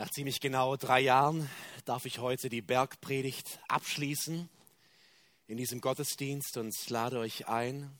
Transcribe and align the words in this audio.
Nach 0.00 0.10
ziemlich 0.10 0.40
genau 0.40 0.76
drei 0.76 1.00
Jahren 1.00 1.50
darf 1.84 2.06
ich 2.06 2.20
heute 2.20 2.48
die 2.48 2.62
Bergpredigt 2.62 3.60
abschließen 3.68 4.48
in 5.46 5.56
diesem 5.58 5.82
Gottesdienst 5.82 6.56
und 6.56 6.74
lade 6.88 7.18
euch 7.18 7.48
ein, 7.48 7.92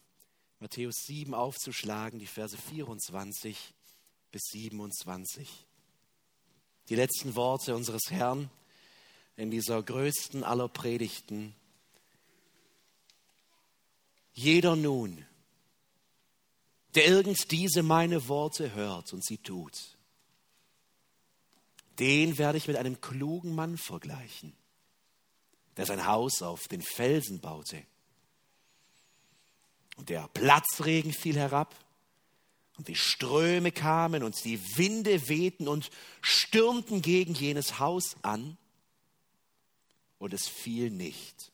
Matthäus 0.60 0.94
7 1.04 1.34
aufzuschlagen, 1.34 2.18
die 2.18 2.26
Verse 2.26 2.56
24 2.56 3.74
bis 4.32 4.40
27. 4.50 5.66
Die 6.88 6.94
letzten 6.94 7.36
Worte 7.36 7.76
unseres 7.76 8.04
Herrn 8.08 8.48
in 9.36 9.50
dieser 9.50 9.82
größten 9.82 10.42
aller 10.42 10.68
Predigten. 10.68 11.54
Jeder 14.32 14.74
nun, 14.74 15.26
der 16.94 17.08
irgend 17.08 17.50
diese 17.50 17.82
meine 17.82 18.26
Worte 18.26 18.72
hört 18.72 19.12
und 19.12 19.22
sie 19.22 19.36
tut, 19.36 19.98
den 22.00 22.38
werde 22.38 22.58
ich 22.58 22.66
mit 22.66 22.76
einem 22.76 23.00
klugen 23.00 23.54
Mann 23.54 23.76
vergleichen, 23.76 24.56
der 25.76 25.86
sein 25.86 26.06
Haus 26.06 26.42
auf 26.42 26.66
den 26.66 26.82
Felsen 26.82 27.40
baute. 27.40 27.84
Und 29.96 30.08
der 30.08 30.26
Platzregen 30.28 31.12
fiel 31.12 31.36
herab, 31.36 31.74
und 32.78 32.88
die 32.88 32.96
Ströme 32.96 33.70
kamen, 33.70 34.22
und 34.22 34.42
die 34.44 34.58
Winde 34.78 35.28
wehten 35.28 35.68
und 35.68 35.90
stürmten 36.22 37.02
gegen 37.02 37.34
jenes 37.34 37.78
Haus 37.78 38.16
an, 38.22 38.56
und 40.18 40.32
es 40.32 40.48
fiel 40.48 40.90
nicht, 40.90 41.52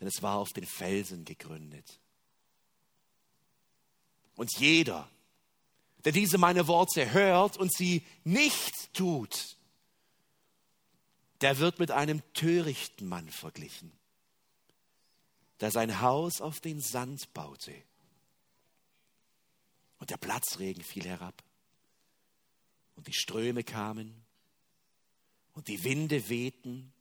denn 0.00 0.08
es 0.08 0.22
war 0.22 0.36
auf 0.36 0.52
den 0.52 0.66
Felsen 0.66 1.24
gegründet. 1.24 2.00
Und 4.36 4.50
jeder, 4.58 5.08
der 6.04 6.12
diese 6.12 6.38
meine 6.38 6.66
Worte 6.66 7.12
hört 7.12 7.56
und 7.56 7.72
sie 7.72 8.04
nicht 8.24 8.92
tut, 8.94 9.56
der 11.40 11.58
wird 11.58 11.78
mit 11.78 11.90
einem 11.90 12.22
törichten 12.34 13.08
Mann 13.08 13.28
verglichen, 13.30 13.92
der 15.60 15.70
sein 15.70 16.00
Haus 16.00 16.40
auf 16.40 16.60
den 16.60 16.80
Sand 16.80 17.32
baute. 17.32 17.74
Und 19.98 20.10
der 20.10 20.16
Platzregen 20.16 20.82
fiel 20.82 21.04
herab. 21.04 21.42
Und 22.96 23.06
die 23.06 23.12
Ströme 23.12 23.64
kamen. 23.64 24.24
Und 25.52 25.68
die 25.68 25.84
Winde 25.84 26.28
wehten 26.30 26.92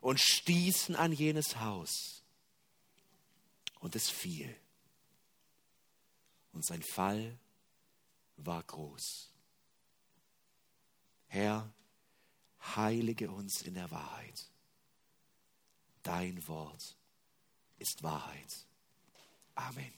und 0.00 0.18
stießen 0.18 0.96
an 0.96 1.12
jenes 1.12 1.56
Haus. 1.56 2.24
Und 3.78 3.94
es 3.94 4.10
fiel. 4.10 4.54
Und 6.52 6.66
sein 6.66 6.82
Fall 6.82 7.38
war 8.46 8.62
groß. 8.62 9.30
Herr, 11.26 11.72
heilige 12.76 13.30
uns 13.30 13.62
in 13.62 13.74
der 13.74 13.90
Wahrheit. 13.90 14.50
Dein 16.02 16.46
Wort 16.48 16.96
ist 17.78 18.02
Wahrheit. 18.02 18.66
Amen. 19.54 19.92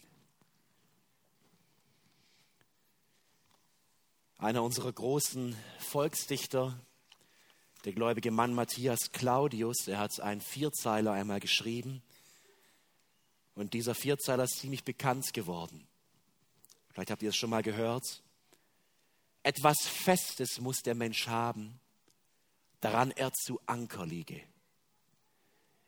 Einer 4.38 4.62
unserer 4.62 4.92
großen 4.92 5.56
Volksdichter, 5.78 6.78
der 7.84 7.92
gläubige 7.92 8.32
Mann 8.32 8.54
Matthias 8.54 9.12
Claudius, 9.12 9.86
er 9.86 9.98
hat 9.98 10.18
einen 10.20 10.40
Vierzeiler 10.40 11.12
einmal 11.12 11.40
geschrieben. 11.40 12.02
Und 13.54 13.74
dieser 13.74 13.94
Vierzeiler 13.94 14.44
ist 14.44 14.58
ziemlich 14.58 14.82
bekannt 14.82 15.32
geworden. 15.32 15.86
Vielleicht 16.90 17.10
habt 17.10 17.22
ihr 17.22 17.30
es 17.30 17.36
schon 17.36 17.50
mal 17.50 17.62
gehört. 17.62 18.22
Etwas 19.42 19.78
Festes 19.86 20.60
muss 20.60 20.82
der 20.82 20.94
Mensch 20.94 21.26
haben, 21.26 21.80
daran 22.80 23.10
er 23.10 23.32
zu 23.32 23.60
Anker 23.66 24.06
liege. 24.06 24.40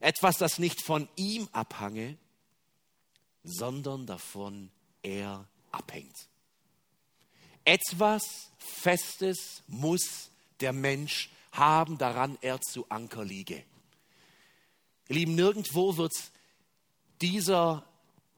Etwas, 0.01 0.39
das 0.39 0.59
nicht 0.59 0.83
von 0.83 1.09
ihm 1.17 1.49
abhange, 1.53 2.19
sondern 3.43 4.07
davon 4.07 4.71
er 5.03 5.47
abhängt. 5.71 6.29
Etwas 7.65 8.51
Festes 8.59 9.63
muss 9.67 10.31
der 10.61 10.73
Mensch 10.73 11.31
haben, 11.53 11.97
daran 11.97 12.37
er 12.41 12.61
zu 12.61 12.89
Anker 12.91 13.25
liege. 13.25 13.65
Ihr 15.09 15.17
Lieben, 15.17 15.35
nirgendwo 15.35 15.97
wird 15.97 16.13
dieser 17.21 17.87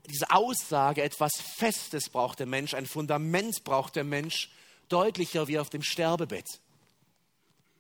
diese 0.09 0.31
Aussage, 0.31 1.03
etwas 1.03 1.33
Festes 1.41 2.09
braucht 2.09 2.39
der 2.39 2.47
Mensch, 2.47 2.75
ein 2.75 2.87
Fundament 2.87 3.65
braucht 3.65 3.97
der 3.97 4.05
Mensch, 4.05 4.51
deutlicher 4.89 5.49
wie 5.49 5.59
auf 5.59 5.71
dem 5.71 5.83
Sterbebett. 5.83 6.61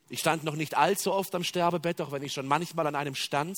Ich 0.09 0.21
stand 0.21 0.45
noch 0.45 0.55
nicht 0.55 0.77
allzu 0.77 1.13
oft 1.13 1.35
am 1.35 1.45
Sterbebett, 1.45 2.01
auch 2.01 2.13
wenn 2.13 2.23
ich 2.23 2.33
schon 2.33 2.47
manchmal 2.47 2.87
an 2.87 2.95
einem 2.95 3.15
stand. 3.15 3.57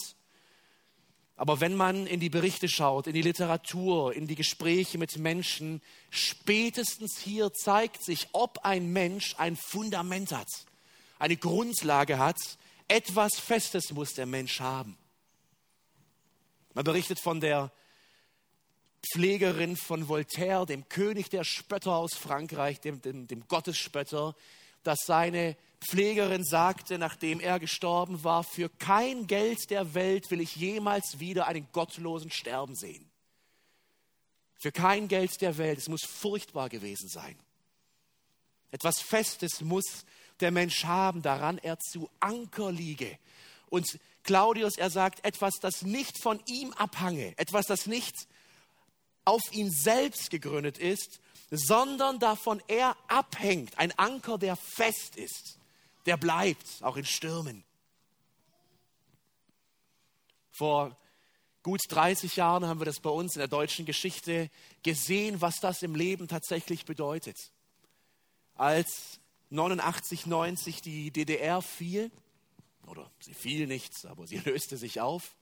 Aber 1.36 1.60
wenn 1.60 1.76
man 1.76 2.06
in 2.06 2.18
die 2.18 2.30
Berichte 2.30 2.68
schaut, 2.68 3.06
in 3.06 3.12
die 3.12 3.22
Literatur, 3.22 4.14
in 4.14 4.26
die 4.26 4.34
Gespräche 4.34 4.98
mit 4.98 5.18
Menschen, 5.18 5.80
spätestens 6.10 7.18
hier 7.18 7.52
zeigt 7.52 8.02
sich, 8.02 8.28
ob 8.32 8.64
ein 8.64 8.92
Mensch 8.92 9.36
ein 9.38 9.56
Fundament 9.56 10.32
hat, 10.32 10.48
eine 11.18 11.36
Grundlage 11.36 12.18
hat. 12.18 12.38
Etwas 12.88 13.38
Festes 13.38 13.92
muss 13.92 14.14
der 14.14 14.26
Mensch 14.26 14.60
haben. 14.60 14.96
Man 16.74 16.84
berichtet 16.84 17.20
von 17.20 17.40
der 17.40 17.70
Pflegerin 19.02 19.76
von 19.76 20.08
Voltaire, 20.08 20.66
dem 20.66 20.88
König 20.88 21.30
der 21.30 21.44
Spötter 21.44 21.96
aus 21.96 22.14
Frankreich, 22.14 22.80
dem, 22.80 23.00
dem, 23.00 23.26
dem 23.26 23.46
Gottesspötter, 23.48 24.34
dass 24.82 24.98
seine 25.06 25.56
Pflegerin 25.80 26.44
sagte, 26.44 26.98
nachdem 26.98 27.40
er 27.40 27.60
gestorben 27.60 28.24
war, 28.24 28.42
für 28.42 28.68
kein 28.68 29.26
Geld 29.26 29.70
der 29.70 29.94
Welt 29.94 30.30
will 30.30 30.40
ich 30.40 30.56
jemals 30.56 31.20
wieder 31.20 31.46
einen 31.46 31.68
Gottlosen 31.72 32.30
sterben 32.30 32.74
sehen. 32.74 33.08
Für 34.58 34.72
kein 34.72 35.06
Geld 35.06 35.40
der 35.40 35.56
Welt. 35.56 35.78
Es 35.78 35.88
muss 35.88 36.02
furchtbar 36.04 36.68
gewesen 36.68 37.08
sein. 37.08 37.38
Etwas 38.72 39.00
Festes 39.00 39.60
muss 39.60 40.04
der 40.40 40.50
Mensch 40.50 40.84
haben, 40.84 41.22
daran 41.22 41.58
er 41.58 41.78
zu 41.78 42.10
Anker 42.18 42.72
liege. 42.72 43.18
Und 43.70 43.98
Claudius, 44.24 44.76
er 44.76 44.90
sagt, 44.90 45.24
etwas, 45.24 45.54
das 45.60 45.82
nicht 45.82 46.20
von 46.20 46.40
ihm 46.46 46.72
abhange, 46.72 47.34
etwas, 47.38 47.66
das 47.66 47.86
nicht 47.86 48.14
auf 49.28 49.42
ihn 49.52 49.70
selbst 49.70 50.30
gegründet 50.30 50.78
ist, 50.78 51.20
sondern 51.50 52.18
davon 52.18 52.62
er 52.66 52.96
abhängt. 53.08 53.76
Ein 53.78 53.92
Anker, 53.98 54.38
der 54.38 54.56
fest 54.56 55.16
ist, 55.16 55.58
der 56.06 56.16
bleibt, 56.16 56.82
auch 56.82 56.96
in 56.96 57.04
Stürmen. 57.04 57.62
Vor 60.50 60.96
gut 61.62 61.82
30 61.90 62.36
Jahren 62.36 62.66
haben 62.66 62.80
wir 62.80 62.86
das 62.86 63.00
bei 63.00 63.10
uns 63.10 63.36
in 63.36 63.40
der 63.40 63.48
deutschen 63.48 63.84
Geschichte 63.84 64.50
gesehen, 64.82 65.42
was 65.42 65.56
das 65.60 65.82
im 65.82 65.94
Leben 65.94 66.26
tatsächlich 66.26 66.86
bedeutet. 66.86 67.36
Als 68.54 69.20
89, 69.50 70.24
90 70.24 70.80
die 70.80 71.10
DDR 71.10 71.60
fiel, 71.60 72.10
oder 72.86 73.10
sie 73.20 73.34
fiel 73.34 73.66
nicht, 73.66 74.06
aber 74.06 74.26
sie 74.26 74.38
löste 74.44 74.78
sich 74.78 75.02
auf, 75.02 75.36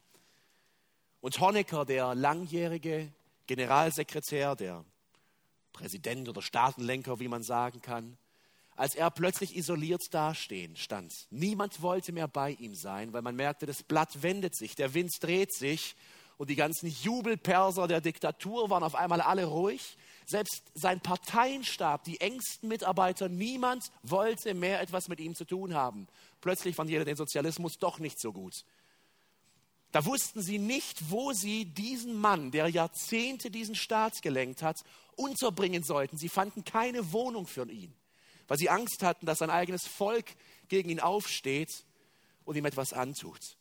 und 1.20 1.38
Honecker, 1.38 1.84
der 1.84 2.16
langjährige 2.16 3.12
Generalsekretär, 3.46 4.56
der 4.56 4.84
Präsident 5.72 6.28
oder 6.28 6.42
Staatenlenker, 6.42 7.20
wie 7.20 7.28
man 7.28 7.42
sagen 7.42 7.80
kann, 7.82 8.16
als 8.76 8.94
er 8.94 9.10
plötzlich 9.10 9.56
isoliert 9.56 10.02
dastehen 10.12 10.76
stand. 10.76 11.12
Niemand 11.30 11.80
wollte 11.82 12.12
mehr 12.12 12.28
bei 12.28 12.52
ihm 12.52 12.74
sein, 12.74 13.12
weil 13.12 13.22
man 13.22 13.36
merkte, 13.36 13.66
das 13.66 13.82
Blatt 13.82 14.22
wendet 14.22 14.54
sich, 14.54 14.74
der 14.74 14.94
Wind 14.94 15.12
dreht 15.20 15.52
sich 15.52 15.96
und 16.36 16.50
die 16.50 16.56
ganzen 16.56 16.88
Jubelperser 16.88 17.88
der 17.88 18.02
Diktatur 18.02 18.68
waren 18.68 18.82
auf 18.82 18.94
einmal 18.94 19.22
alle 19.22 19.46
ruhig. 19.46 19.96
Selbst 20.26 20.62
sein 20.74 21.00
Parteienstab, 21.00 22.04
die 22.04 22.20
engsten 22.20 22.68
Mitarbeiter, 22.68 23.28
niemand 23.28 23.90
wollte 24.02 24.52
mehr 24.54 24.81
etwas 24.81 25.08
mit 25.08 25.20
ihm 25.20 25.34
zu 25.34 25.44
tun 25.44 25.72
haben. 25.72 26.06
Plötzlich 26.40 26.76
fand 26.76 26.90
jeder 26.90 27.04
den 27.04 27.16
Sozialismus 27.16 27.78
doch 27.78 27.99
nicht 27.99 28.20
so 28.20 28.32
gut. 28.32 28.64
Da 29.93 30.05
wussten 30.05 30.43
sie 30.43 30.59
nicht, 30.59 31.11
wo 31.11 31.33
sie 31.33 31.65
diesen 31.65 32.15
Mann, 32.15 32.50
der 32.50 32.69
Jahrzehnte 32.69 33.50
diesen 33.50 33.75
Staat 33.75 34.21
gelenkt 34.23 34.62
hat, 34.62 34.79
unterbringen 35.15 35.83
sollten. 35.83 36.19
Sie 36.19 36.29
fanden 36.29 36.65
keine 36.65 37.12
Wohnung 37.12 37.47
für 37.47 37.69
ihn, 37.71 37.94
weil 38.49 38.59
sie 38.59 38.69
Angst 38.69 39.03
hatten, 39.03 39.27
dass 39.27 39.38
sein 39.38 39.50
eigenes 39.50 39.87
Volk 39.87 40.27
gegen 40.69 40.91
ihn 40.91 41.00
aufsteht 41.00 41.85
und 42.44 42.56
ihm 42.56 42.65
etwas 42.65 42.93
antut. 42.93 43.56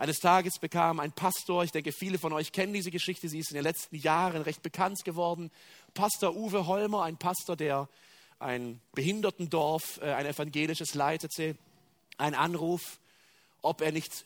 Eines 0.00 0.18
Tages 0.18 0.58
bekam 0.58 0.98
ein 0.98 1.12
Pastor, 1.12 1.62
ich 1.62 1.72
denke, 1.72 1.92
viele 1.92 2.18
von 2.18 2.32
euch 2.32 2.52
kennen 2.52 2.72
diese 2.72 2.90
Geschichte, 2.90 3.28
sie 3.28 3.38
ist 3.38 3.50
in 3.50 3.56
den 3.56 3.64
letzten 3.64 3.96
Jahren 3.96 4.40
recht 4.40 4.62
bekannt 4.62 5.04
geworden, 5.04 5.50
Pastor 5.92 6.34
Uwe 6.34 6.66
Holmer, 6.66 7.02
ein 7.02 7.18
Pastor, 7.18 7.54
der 7.54 7.86
ein 8.38 8.80
Behindertendorf, 8.92 10.00
äh, 10.00 10.12
ein 10.12 10.24
evangelisches 10.24 10.94
leitete, 10.94 11.54
ein 12.16 12.34
Anruf, 12.34 12.98
ob 13.60 13.82
er 13.82 13.92
nicht 13.92 14.24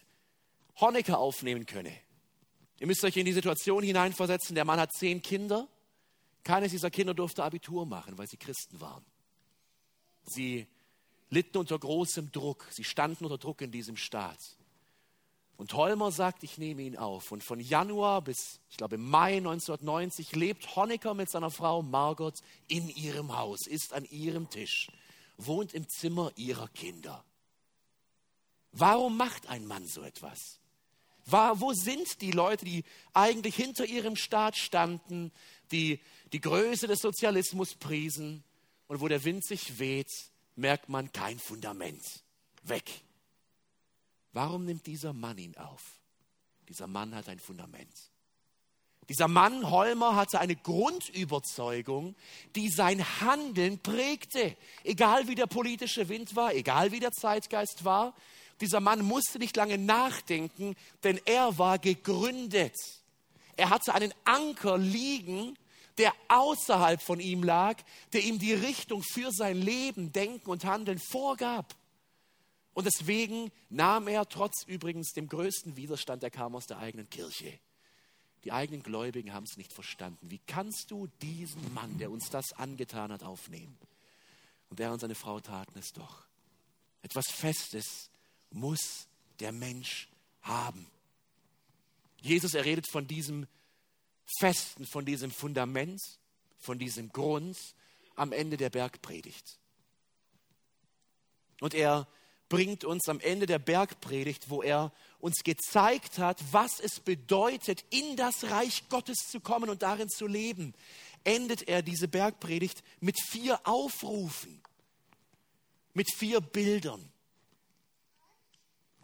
Honecker 0.80 1.18
aufnehmen 1.18 1.66
könne. 1.66 1.92
Ihr 2.80 2.86
müsst 2.86 3.04
euch 3.04 3.16
in 3.16 3.24
die 3.24 3.32
Situation 3.32 3.82
hineinversetzen, 3.82 4.54
der 4.54 4.64
Mann 4.64 4.80
hat 4.80 4.92
zehn 4.92 5.22
Kinder, 5.22 5.68
keines 6.42 6.72
dieser 6.72 6.90
Kinder 6.90 7.14
durfte 7.14 7.42
Abitur 7.42 7.86
machen, 7.86 8.18
weil 8.18 8.28
sie 8.28 8.36
Christen 8.36 8.80
waren. 8.80 9.04
Sie 10.24 10.66
litten 11.30 11.58
unter 11.58 11.78
großem 11.78 12.32
Druck. 12.32 12.66
Sie 12.70 12.84
standen 12.84 13.24
unter 13.24 13.38
Druck 13.38 13.60
in 13.60 13.70
diesem 13.70 13.96
Staat. 13.96 14.38
Und 15.56 15.72
Holmer 15.74 16.10
sagt, 16.10 16.42
ich 16.42 16.58
nehme 16.58 16.82
ihn 16.82 16.96
auf. 16.96 17.30
Und 17.30 17.44
von 17.44 17.60
Januar 17.60 18.22
bis, 18.22 18.60
ich 18.70 18.76
glaube, 18.76 18.98
Mai 18.98 19.36
1990 19.36 20.34
lebt 20.34 20.74
Honecker 20.76 21.14
mit 21.14 21.30
seiner 21.30 21.50
Frau 21.50 21.82
Margot 21.82 22.40
in 22.66 22.88
ihrem 22.88 23.36
Haus, 23.36 23.66
ist 23.66 23.92
an 23.92 24.04
ihrem 24.06 24.50
Tisch, 24.50 24.90
wohnt 25.36 25.72
im 25.72 25.88
Zimmer 25.88 26.32
ihrer 26.36 26.68
Kinder. 26.68 27.24
Warum 28.72 29.16
macht 29.16 29.46
ein 29.48 29.66
Mann 29.66 29.86
so 29.86 30.02
etwas? 30.02 30.58
War, 31.26 31.60
wo 31.60 31.72
sind 31.72 32.20
die 32.20 32.32
Leute, 32.32 32.64
die 32.64 32.84
eigentlich 33.12 33.56
hinter 33.56 33.86
ihrem 33.86 34.16
Staat 34.16 34.56
standen, 34.56 35.32
die 35.72 36.00
die 36.32 36.40
Größe 36.40 36.86
des 36.86 37.00
Sozialismus 37.00 37.74
priesen 37.74 38.44
und 38.86 39.00
wo 39.00 39.08
der 39.08 39.24
Wind 39.24 39.44
sich 39.44 39.78
weht, 39.78 40.10
merkt 40.56 40.88
man 40.88 41.12
kein 41.12 41.38
Fundament. 41.38 42.02
Weg. 42.62 42.90
Warum 44.32 44.64
nimmt 44.64 44.86
dieser 44.86 45.12
Mann 45.12 45.38
ihn 45.38 45.56
auf? 45.56 46.00
Dieser 46.68 46.86
Mann 46.86 47.14
hat 47.14 47.28
ein 47.28 47.38
Fundament. 47.38 47.92
Dieser 49.08 49.28
Mann, 49.28 49.70
Holmer, 49.70 50.16
hatte 50.16 50.40
eine 50.40 50.56
Grundüberzeugung, 50.56 52.16
die 52.56 52.70
sein 52.70 53.04
Handeln 53.20 53.78
prägte. 53.78 54.56
Egal 54.82 55.28
wie 55.28 55.34
der 55.34 55.46
politische 55.46 56.08
Wind 56.08 56.34
war, 56.36 56.54
egal 56.54 56.90
wie 56.90 57.00
der 57.00 57.12
Zeitgeist 57.12 57.84
war, 57.84 58.14
dieser 58.64 58.80
Mann 58.80 59.04
musste 59.04 59.38
nicht 59.38 59.56
lange 59.56 59.76
nachdenken, 59.76 60.74
denn 61.02 61.20
er 61.26 61.58
war 61.58 61.78
gegründet. 61.78 62.74
Er 63.56 63.68
hatte 63.68 63.94
einen 63.94 64.12
Anker 64.24 64.78
liegen, 64.78 65.56
der 65.98 66.12
außerhalb 66.28 67.00
von 67.00 67.20
ihm 67.20 67.42
lag, 67.42 67.76
der 68.14 68.24
ihm 68.24 68.38
die 68.38 68.54
Richtung 68.54 69.02
für 69.02 69.30
sein 69.32 69.60
Leben, 69.60 70.12
Denken 70.12 70.48
und 70.48 70.64
Handeln 70.64 70.98
vorgab. 70.98 71.76
Und 72.72 72.86
deswegen 72.86 73.52
nahm 73.68 74.08
er, 74.08 74.26
trotz 74.28 74.64
übrigens 74.66 75.12
dem 75.12 75.28
größten 75.28 75.76
Widerstand, 75.76 76.22
der 76.22 76.30
kam 76.30 76.56
aus 76.56 76.66
der 76.66 76.78
eigenen 76.78 77.08
Kirche. 77.10 77.60
Die 78.44 78.50
eigenen 78.50 78.82
Gläubigen 78.82 79.32
haben 79.34 79.44
es 79.44 79.58
nicht 79.58 79.74
verstanden. 79.74 80.30
Wie 80.30 80.40
kannst 80.46 80.90
du 80.90 81.06
diesen 81.20 81.72
Mann, 81.74 81.98
der 81.98 82.10
uns 82.10 82.30
das 82.30 82.54
angetan 82.54 83.12
hat, 83.12 83.22
aufnehmen? 83.22 83.78
Und 84.70 84.80
er 84.80 84.90
und 84.90 85.00
seine 85.00 85.14
Frau 85.14 85.38
taten 85.38 85.78
es 85.78 85.92
doch. 85.92 86.24
Etwas 87.02 87.26
Festes 87.30 88.10
muss 88.54 89.06
der 89.40 89.52
Mensch 89.52 90.08
haben. 90.42 90.86
Jesus, 92.20 92.54
er 92.54 92.64
redet 92.64 92.88
von 92.90 93.06
diesem 93.06 93.46
Festen, 94.38 94.86
von 94.86 95.04
diesem 95.04 95.30
Fundament, 95.30 96.00
von 96.58 96.78
diesem 96.78 97.10
Grund 97.10 97.58
am 98.14 98.32
Ende 98.32 98.56
der 98.56 98.70
Bergpredigt. 98.70 99.58
Und 101.60 101.74
er 101.74 102.08
bringt 102.48 102.84
uns 102.84 103.08
am 103.08 103.20
Ende 103.20 103.46
der 103.46 103.58
Bergpredigt, 103.58 104.48
wo 104.48 104.62
er 104.62 104.92
uns 105.18 105.42
gezeigt 105.44 106.18
hat, 106.18 106.40
was 106.52 106.78
es 106.80 107.00
bedeutet, 107.00 107.84
in 107.90 108.16
das 108.16 108.44
Reich 108.44 108.88
Gottes 108.88 109.28
zu 109.30 109.40
kommen 109.40 109.68
und 109.68 109.82
darin 109.82 110.08
zu 110.08 110.26
leben, 110.26 110.74
endet 111.24 111.68
er 111.68 111.82
diese 111.82 112.06
Bergpredigt 112.06 112.82
mit 113.00 113.16
vier 113.20 113.66
Aufrufen, 113.66 114.62
mit 115.94 116.06
vier 116.14 116.40
Bildern. 116.40 117.10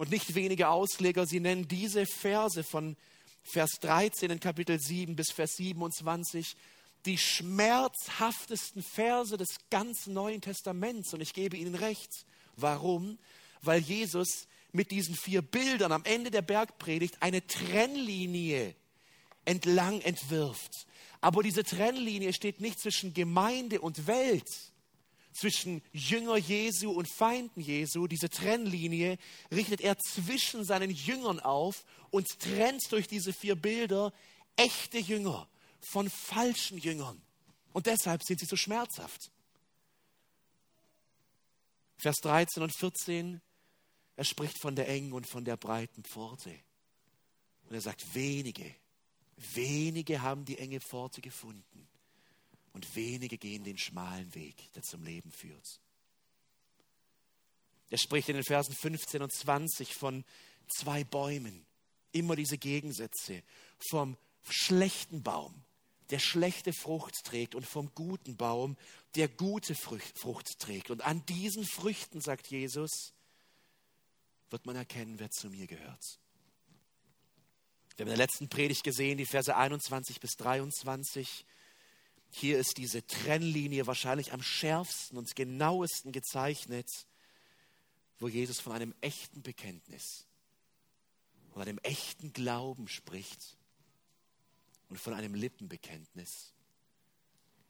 Und 0.01 0.11
nicht 0.11 0.35
wenige 0.35 0.71
Ausleger, 0.71 1.27
sie 1.27 1.41
nennen 1.41 1.69
diese 1.69 2.07
Verse 2.07 2.65
von 2.65 2.97
Vers 3.43 3.73
13 3.83 4.31
in 4.31 4.41
Kapitel 4.41 4.81
7 4.81 5.15
bis 5.15 5.31
Vers 5.31 5.57
27 5.57 6.57
die 7.05 7.19
schmerzhaftesten 7.19 8.83
Verse 8.83 9.37
des 9.37 9.59
ganzen 9.69 10.15
Neuen 10.15 10.41
Testaments. 10.41 11.13
Und 11.13 11.21
ich 11.21 11.35
gebe 11.35 11.59
Ihnen 11.59 11.75
recht. 11.75 12.25
Warum? 12.57 13.19
Weil 13.61 13.83
Jesus 13.83 14.49
mit 14.73 14.91
diesen 14.91 15.15
vier 15.15 15.43
Bildern 15.43 15.93
am 15.93 16.05
Ende 16.05 16.31
der 16.31 16.41
Bergpredigt 16.41 17.19
eine 17.21 17.47
Trennlinie 17.47 18.75
entlang 19.45 20.01
entwirft. 20.01 20.87
Aber 21.21 21.43
diese 21.43 21.63
Trennlinie 21.63 22.33
steht 22.33 22.63
nicht 22.63 22.81
zwischen 22.81 23.13
Gemeinde 23.13 23.83
und 23.83 24.07
Welt, 24.07 24.70
zwischen 25.33 25.83
Jünger 25.93 26.37
Jesu 26.37 26.91
und 26.91 27.09
Feinden 27.09 27.61
Jesu. 27.61 28.07
Diese 28.07 28.31
Trennlinie 28.31 29.19
richtet 29.51 29.81
er 29.81 29.99
zwischen 29.99 30.65
seinen 30.65 30.91
Jüngern 30.91 31.41
auf 31.41 31.85
und 32.11 32.27
trennt 32.39 32.91
durch 32.91 33.07
diese 33.07 33.33
vier 33.33 33.57
Bilder 33.57 34.13
echte 34.57 34.99
Jünger 34.99 35.49
von 35.81 36.11
falschen 36.11 36.79
Jüngern. 36.79 37.21
Und 37.73 37.87
deshalb 37.87 38.23
sind 38.25 38.41
sie 38.41 38.47
so 38.47 38.57
schmerzhaft. 38.57 39.31
Vers 41.99 42.17
13 42.23 42.63
und 42.63 42.75
14, 42.75 43.41
er 44.17 44.25
spricht 44.25 44.59
von 44.61 44.75
der 44.75 44.89
engen 44.89 45.13
und 45.13 45.27
von 45.27 45.45
der 45.45 45.57
breiten 45.57 46.03
Pforte. 46.03 46.51
Und 47.69 47.75
er 47.75 47.81
sagt, 47.81 48.15
wenige, 48.15 48.75
wenige 49.37 50.23
haben 50.23 50.45
die 50.45 50.59
enge 50.59 50.81
Pforte 50.81 51.21
gefunden 51.21 51.90
und 52.73 52.95
wenige 52.95 53.39
gehen 53.39 53.65
den 53.65 53.79
schmalen 53.79 54.35
Weg, 54.35 54.73
der 54.75 54.83
zum 54.83 55.03
Leben 55.03 55.31
führt. 55.31 55.81
Er 57.91 57.99
spricht 57.99 58.29
in 58.29 58.37
den 58.37 58.45
Versen 58.45 58.75
15 58.75 59.23
und 59.23 59.33
20 59.33 59.95
von 59.95 60.25
zwei 60.69 61.03
Bäumen, 61.03 61.67
immer 62.13 62.37
diese 62.37 62.57
Gegensätze, 62.57 63.43
vom 63.91 64.17
schlechten 64.49 65.23
Baum, 65.23 65.65
der 66.11 66.21
schlechte 66.21 66.73
Frucht 66.73 67.25
trägt, 67.25 67.55
und 67.55 67.67
vom 67.67 67.93
guten 67.95 68.37
Baum, 68.37 68.77
der 69.17 69.29
gute 69.29 69.75
Frucht 69.75 70.59
trägt. 70.59 70.91
Und 70.91 71.03
an 71.03 71.25
diesen 71.27 71.65
Früchten, 71.65 72.21
sagt 72.21 72.49
Jesus, 72.49 73.13
wird 74.51 74.67
man 74.67 74.77
erkennen, 74.77 75.19
wer 75.19 75.31
zu 75.31 75.51
mir 75.51 75.67
gehört. 75.67 76.21
Wir 77.97 78.05
haben 78.05 78.13
in 78.13 78.17
der 78.19 78.27
letzten 78.27 78.49
Predigt 78.49 78.83
gesehen, 78.83 79.19
die 79.19 79.27
Verse 79.27 79.55
21 79.55 80.21
bis 80.21 80.31
23. 80.37 81.45
Hier 82.31 82.59
ist 82.59 82.79
diese 82.79 83.07
Trennlinie 83.07 83.87
wahrscheinlich 83.87 84.33
am 84.33 84.43
schärfsten 84.43 85.19
und 85.19 85.35
genauesten 85.35 86.13
gezeichnet, 86.13 87.07
wo 88.19 88.29
Jesus 88.29 88.61
von 88.61 88.73
einem 88.73 88.95
echten 89.01 89.43
Bekenntnis 89.43 90.27
und 91.53 91.63
einem 91.63 91.79
echten 91.79 92.33
Glauben 92.33 92.87
spricht 92.87 93.57
und 94.89 94.99
von 94.99 95.15
einem 95.15 95.35
Lippenbekenntnis. 95.35 96.53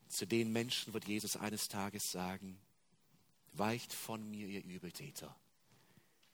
Zu 0.09 0.27
den 0.27 0.53
Menschen 0.53 0.93
wird 0.93 1.07
Jesus 1.07 1.37
eines 1.37 1.69
Tages 1.69 2.11
sagen, 2.11 2.61
weicht 3.53 3.93
von 3.93 4.29
mir, 4.29 4.47
ihr 4.47 4.65
Übeltäter. 4.65 5.35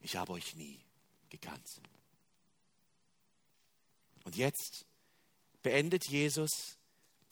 Ich 0.00 0.16
habe 0.16 0.32
euch 0.32 0.56
nie 0.56 0.80
gekannt. 1.28 1.80
Und 4.24 4.36
jetzt 4.36 4.86
beendet 5.62 6.08
Jesus 6.08 6.75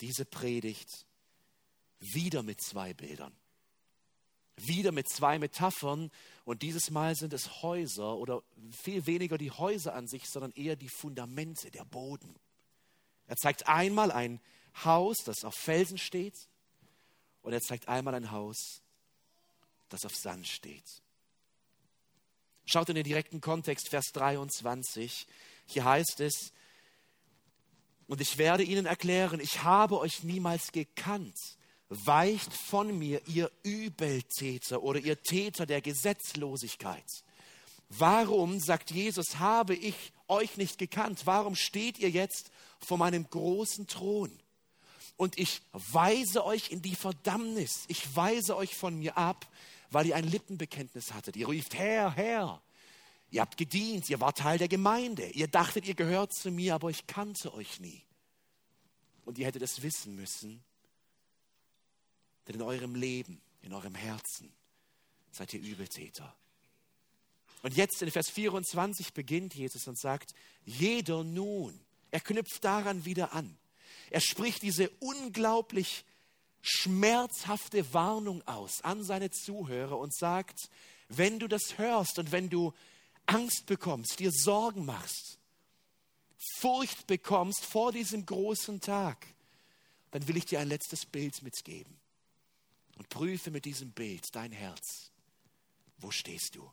diese 0.01 0.25
Predigt 0.25 1.07
wieder 2.01 2.43
mit 2.43 2.61
zwei 2.61 2.95
Bildern. 2.95 3.35
Wieder 4.57 4.93
mit 4.93 5.09
zwei 5.09 5.39
Metaphern. 5.39 6.11
Und 6.45 6.63
dieses 6.63 6.91
Mal 6.91 7.17
sind 7.17 7.33
es 7.33 7.63
Häuser 7.63 8.17
oder 8.17 8.43
viel 8.71 9.07
weniger 9.07 9.39
die 9.39 9.51
Häuser 9.51 9.95
an 9.95 10.07
sich, 10.07 10.29
sondern 10.29 10.53
eher 10.53 10.77
die 10.77 10.89
Fundamente, 10.89 11.71
der 11.71 11.85
Boden. 11.85 12.35
Er 13.27 13.37
zeigt 13.37 13.67
einmal 13.67 14.13
ein 14.13 14.41
Haus, 14.85 15.19
das 15.25 15.45
auf 15.45 15.55
Felsen 15.55 15.99
steht, 15.99 16.49
und 17.43 17.53
er 17.53 17.61
zeigt 17.61 17.89
einmal 17.89 18.15
ein 18.15 18.31
Haus, 18.31 18.83
das 19.89 20.05
auf 20.05 20.15
Sand 20.15 20.47
steht. 20.47 21.03
Schaut 22.67 22.89
in 22.89 22.95
den 22.95 23.05
direkten 23.05 23.41
Kontext, 23.41 23.91
Vers 23.91 24.07
23. 24.13 25.27
Hier 25.67 25.85
heißt 25.85 26.21
es, 26.21 26.53
und 28.07 28.21
ich 28.21 28.39
werde 28.39 28.63
ihnen 28.63 28.87
erklären, 28.87 29.41
ich 29.41 29.63
habe 29.63 29.99
euch 29.99 30.23
niemals 30.23 30.73
gekannt. 30.73 31.37
Weicht 31.89 32.53
von 32.53 32.99
mir, 32.99 33.21
ihr 33.27 33.51
Übeltäter 33.63 34.83
oder 34.83 34.99
ihr 35.01 35.23
Täter 35.23 35.67
der 35.67 35.81
Gesetzlosigkeit. 35.81 37.05
Warum, 37.89 38.59
sagt 38.59 38.91
Jesus, 38.91 39.39
habe 39.39 39.75
ich 39.75 39.95
euch 40.29 40.57
nicht 40.57 40.79
gekannt? 40.79 41.23
Warum 41.25 41.55
steht 41.55 41.99
ihr 41.99 42.11
jetzt 42.11 42.51
vor 42.81 42.99
meinem 42.99 43.29
großen 43.29 43.87
Thron? 43.87 44.33
Und 45.17 45.39
ich 45.39 45.63
weise 45.73 46.45
euch 46.45 46.71
in 46.71 46.83
die 46.83 46.97
Verdammnis. 46.97 47.85
Ich 47.89 48.17
weise 48.17 48.57
euch 48.57 48.75
von 48.75 48.99
mir 48.99 49.17
ab, 49.17 49.47
weil 49.91 50.07
ihr 50.07 50.17
ein 50.17 50.29
Lippenbekenntnis 50.29 51.13
hattet. 51.13 51.37
Ihr 51.37 51.47
ruft 51.47 51.75
Herr, 51.75 52.13
Herr. 52.17 52.61
Ihr 53.35 53.41
habt 53.41 53.57
gedient, 53.57 54.09
ihr 54.09 54.21
wart 54.21 54.39
Teil 54.39 54.59
der 54.59 54.69
Gemeinde. 54.69 55.29
Ihr 55.31 55.49
dachtet, 55.49 55.89
ihr 55.89 55.97
gehört 55.97 56.33
zu 56.33 56.53
mir, 56.53 56.73
aber 56.73 56.91
ich 56.91 57.09
kannte 57.09 57.53
euch 57.53 57.81
nie. 57.81 58.01
Und 59.25 59.39
ihr 59.39 59.47
hättet 59.47 59.63
es 59.63 59.83
wissen 59.83 60.15
müssen, 60.15 60.63
denn 62.47 62.55
in 62.55 62.63
eurem 62.63 62.95
Leben, 62.95 63.43
in 63.63 63.73
eurem 63.73 63.97
Herzen 63.97 64.53
seid 65.33 65.53
ihr 65.53 65.61
Übeltäter. 65.61 66.33
Und 67.65 67.75
jetzt 67.75 68.03
in 68.03 68.11
Vers 68.13 68.31
24 68.31 69.13
beginnt 69.15 69.53
Jesus 69.57 69.89
und 69.89 69.99
sagt, 69.99 70.33
jeder 70.65 71.25
nun, 71.25 71.77
er 72.13 72.21
knüpft 72.21 72.63
daran 72.63 73.05
wieder 73.05 73.33
an. 73.33 73.59
Er 74.11 74.21
spricht 74.21 74.63
diese 74.63 74.91
unglaublich 75.01 76.05
schmerzhafte 76.63 77.93
Warnung 77.93 78.47
aus 78.47 78.81
an 78.83 79.03
seine 79.03 79.33
Zuhörer 79.33 79.99
und 79.99 80.15
sagt, 80.15 80.71
wenn 81.09 81.41
du 81.41 81.49
das 81.49 81.79
hörst 81.79 82.21
und 82.21 82.31
wenn 82.31 82.49
du 82.49 82.73
Angst 83.27 83.67
bekommst, 83.67 84.19
dir 84.19 84.31
Sorgen 84.33 84.85
machst, 84.85 85.39
Furcht 86.59 87.07
bekommst 87.07 87.65
vor 87.65 87.93
diesem 87.93 88.27
großen 88.27 88.81
Tag, 88.81 89.27
dann 90.11 90.27
will 90.29 90.37
ich 90.37 90.45
dir 90.45 90.61
ein 90.61 90.69
letztes 90.69 91.07
Bild 91.07 91.43
mitgeben 91.43 91.99
und 92.97 93.09
prüfe 93.09 93.51
mit 93.51 93.65
diesem 93.65 93.93
Bild 93.93 94.25
dein 94.33 94.53
Herz. 94.53 95.11
Wo 95.99 96.11
stehst 96.11 96.55
du? 96.55 96.71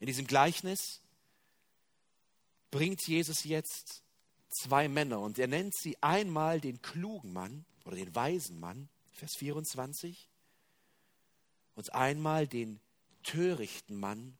In 0.00 0.06
diesem 0.06 0.26
Gleichnis 0.26 1.00
bringt 2.70 3.06
Jesus 3.06 3.44
jetzt 3.44 4.02
zwei 4.48 4.88
Männer 4.88 5.20
und 5.20 5.38
er 5.38 5.46
nennt 5.46 5.74
sie 5.74 6.00
einmal 6.02 6.60
den 6.60 6.80
klugen 6.82 7.32
Mann 7.32 7.64
oder 7.84 7.96
den 7.96 8.14
weisen 8.14 8.58
Mann, 8.60 8.88
Vers 9.12 9.36
24, 9.36 10.28
und 11.74 11.94
einmal 11.94 12.46
den 12.46 12.80
törichten 13.30 13.98
Mann, 13.98 14.36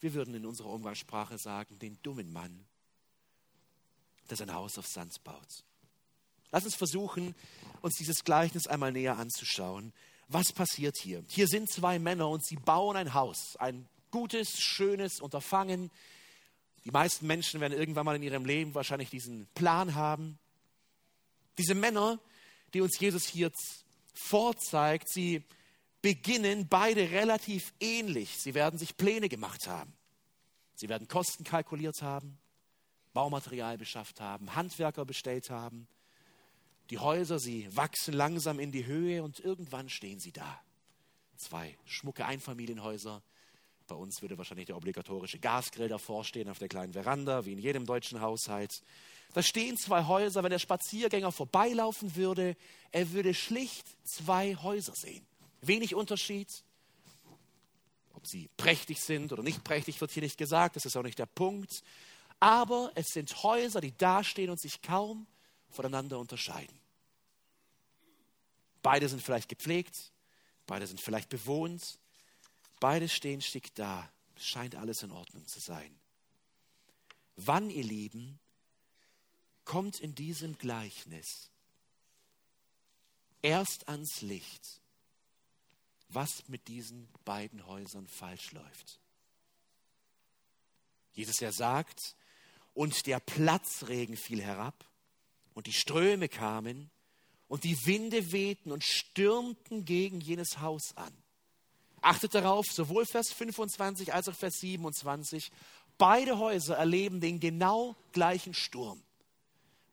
wir 0.00 0.14
würden 0.14 0.34
in 0.34 0.46
unserer 0.46 0.70
Umgangssprache 0.70 1.38
sagen, 1.38 1.78
den 1.78 1.98
dummen 2.02 2.32
Mann, 2.32 2.66
der 4.28 4.36
sein 4.36 4.52
Haus 4.52 4.78
auf 4.78 4.86
Sand 4.86 5.22
baut. 5.24 5.64
Lass 6.50 6.64
uns 6.64 6.74
versuchen, 6.74 7.34
uns 7.82 7.94
dieses 7.96 8.24
Gleichnis 8.24 8.66
einmal 8.66 8.92
näher 8.92 9.16
anzuschauen. 9.16 9.92
Was 10.28 10.52
passiert 10.52 10.96
hier? 11.00 11.24
Hier 11.28 11.46
sind 11.46 11.70
zwei 11.70 11.98
Männer 11.98 12.28
und 12.28 12.44
sie 12.44 12.56
bauen 12.56 12.96
ein 12.96 13.14
Haus, 13.14 13.56
ein 13.56 13.88
gutes, 14.10 14.58
schönes 14.58 15.20
Unterfangen. 15.20 15.90
Die 16.84 16.90
meisten 16.90 17.26
Menschen 17.26 17.60
werden 17.60 17.78
irgendwann 17.78 18.06
mal 18.06 18.16
in 18.16 18.22
ihrem 18.22 18.44
Leben 18.44 18.74
wahrscheinlich 18.74 19.10
diesen 19.10 19.46
Plan 19.54 19.94
haben. 19.94 20.38
Diese 21.58 21.74
Männer, 21.74 22.18
die 22.74 22.80
uns 22.80 22.98
Jesus 22.98 23.24
hier 23.24 23.52
vorzeigt, 24.14 25.08
sie 25.08 25.44
beginnen 26.06 26.68
beide 26.68 27.10
relativ 27.10 27.74
ähnlich. 27.80 28.38
Sie 28.38 28.54
werden 28.54 28.78
sich 28.78 28.96
Pläne 28.96 29.28
gemacht 29.28 29.66
haben. 29.66 29.92
Sie 30.76 30.88
werden 30.88 31.08
Kosten 31.08 31.42
kalkuliert 31.42 32.00
haben, 32.00 32.38
Baumaterial 33.12 33.76
beschafft 33.76 34.20
haben, 34.20 34.54
Handwerker 34.54 35.04
bestellt 35.04 35.50
haben. 35.50 35.88
Die 36.90 37.00
Häuser, 37.00 37.40
sie 37.40 37.74
wachsen 37.74 38.14
langsam 38.14 38.60
in 38.60 38.70
die 38.70 38.86
Höhe 38.86 39.24
und 39.24 39.40
irgendwann 39.40 39.88
stehen 39.88 40.20
sie 40.20 40.30
da. 40.30 40.60
Zwei 41.38 41.76
schmucke 41.86 42.24
Einfamilienhäuser. 42.24 43.20
Bei 43.88 43.96
uns 43.96 44.22
würde 44.22 44.38
wahrscheinlich 44.38 44.66
der 44.66 44.76
obligatorische 44.76 45.40
Gasgrill 45.40 45.88
davor 45.88 46.22
stehen 46.22 46.48
auf 46.48 46.60
der 46.60 46.68
kleinen 46.68 46.92
Veranda, 46.92 47.46
wie 47.46 47.52
in 47.54 47.58
jedem 47.58 47.84
deutschen 47.84 48.20
Haushalt. 48.20 48.80
Da 49.34 49.42
stehen 49.42 49.76
zwei 49.76 50.04
Häuser. 50.04 50.44
Wenn 50.44 50.50
der 50.50 50.60
Spaziergänger 50.60 51.32
vorbeilaufen 51.32 52.14
würde, 52.14 52.54
er 52.92 53.10
würde 53.10 53.34
schlicht 53.34 53.88
zwei 54.04 54.54
Häuser 54.54 54.94
sehen. 54.94 55.26
Wenig 55.66 55.94
Unterschied. 55.94 56.62
Ob 58.14 58.26
sie 58.26 58.48
prächtig 58.56 59.00
sind 59.00 59.32
oder 59.32 59.42
nicht 59.42 59.64
prächtig, 59.64 60.00
wird 60.00 60.10
hier 60.10 60.22
nicht 60.22 60.38
gesagt. 60.38 60.76
Das 60.76 60.84
ist 60.84 60.96
auch 60.96 61.02
nicht 61.02 61.18
der 61.18 61.26
Punkt. 61.26 61.82
Aber 62.40 62.92
es 62.94 63.08
sind 63.08 63.42
Häuser, 63.42 63.80
die 63.80 63.96
dastehen 63.96 64.50
und 64.50 64.60
sich 64.60 64.82
kaum 64.82 65.26
voneinander 65.70 66.18
unterscheiden. 66.18 66.78
Beide 68.82 69.08
sind 69.08 69.22
vielleicht 69.22 69.48
gepflegt, 69.48 70.12
beide 70.66 70.86
sind 70.86 71.00
vielleicht 71.00 71.28
bewohnt, 71.28 71.98
beide 72.78 73.08
stehen 73.08 73.40
schick 73.40 73.74
da. 73.74 74.10
Es 74.36 74.46
scheint 74.46 74.76
alles 74.76 75.02
in 75.02 75.10
Ordnung 75.10 75.46
zu 75.46 75.60
sein. 75.60 75.98
Wann, 77.36 77.70
ihr 77.70 77.84
Lieben, 77.84 78.38
kommt 79.64 80.00
in 80.00 80.14
diesem 80.14 80.56
Gleichnis 80.56 81.50
erst 83.42 83.88
ans 83.88 84.22
Licht, 84.22 84.80
was 86.08 86.48
mit 86.48 86.68
diesen 86.68 87.08
beiden 87.24 87.66
Häusern 87.66 88.06
falsch 88.06 88.52
läuft. 88.52 89.00
Jesus 91.12 91.40
ja 91.40 91.50
sagt, 91.50 92.14
und 92.74 93.06
der 93.06 93.20
Platzregen 93.20 94.16
fiel 94.16 94.42
herab 94.42 94.84
und 95.54 95.66
die 95.66 95.72
Ströme 95.72 96.28
kamen 96.28 96.90
und 97.48 97.64
die 97.64 97.86
Winde 97.86 98.32
wehten 98.32 98.70
und 98.70 98.84
stürmten 98.84 99.84
gegen 99.84 100.20
jenes 100.20 100.60
Haus 100.60 100.94
an. 100.96 101.12
Achtet 102.02 102.34
darauf, 102.34 102.66
sowohl 102.66 103.06
Vers 103.06 103.32
25 103.32 104.12
als 104.12 104.28
auch 104.28 104.34
Vers 104.34 104.58
27, 104.60 105.50
beide 105.96 106.38
Häuser 106.38 106.76
erleben 106.76 107.20
den 107.20 107.40
genau 107.40 107.96
gleichen 108.12 108.52
Sturm. 108.52 109.02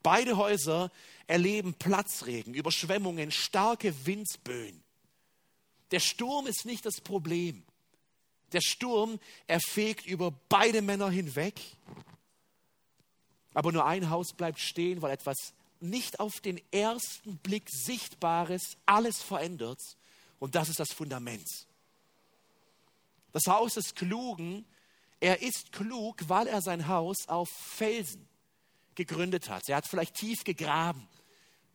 Beide 0.02 0.36
Häuser 0.36 0.92
erleben 1.26 1.72
Platzregen, 1.72 2.52
Überschwemmungen, 2.52 3.30
starke 3.30 3.94
Windböen. 4.06 4.83
Der 5.94 6.00
Sturm 6.00 6.48
ist 6.48 6.64
nicht 6.64 6.84
das 6.84 7.00
Problem. 7.00 7.62
Der 8.50 8.60
Sturm, 8.60 9.20
er 9.46 9.60
fegt 9.60 10.06
über 10.06 10.32
beide 10.48 10.82
Männer 10.82 11.08
hinweg. 11.08 11.60
Aber 13.52 13.70
nur 13.70 13.86
ein 13.86 14.10
Haus 14.10 14.32
bleibt 14.32 14.58
stehen, 14.58 15.02
weil 15.02 15.12
etwas 15.12 15.54
nicht 15.78 16.18
auf 16.18 16.40
den 16.40 16.60
ersten 16.72 17.36
Blick 17.36 17.70
Sichtbares 17.70 18.76
alles 18.86 19.22
verändert. 19.22 19.78
Und 20.40 20.56
das 20.56 20.68
ist 20.68 20.80
das 20.80 20.92
Fundament. 20.92 21.46
Das 23.30 23.46
Haus 23.46 23.74
des 23.74 23.94
Klugen, 23.94 24.66
er 25.20 25.42
ist 25.42 25.70
klug, 25.70 26.28
weil 26.28 26.48
er 26.48 26.60
sein 26.60 26.88
Haus 26.88 27.28
auf 27.28 27.50
Felsen 27.50 28.28
gegründet 28.96 29.48
hat. 29.48 29.68
Er 29.68 29.76
hat 29.76 29.86
vielleicht 29.86 30.16
tief 30.16 30.42
gegraben 30.42 31.06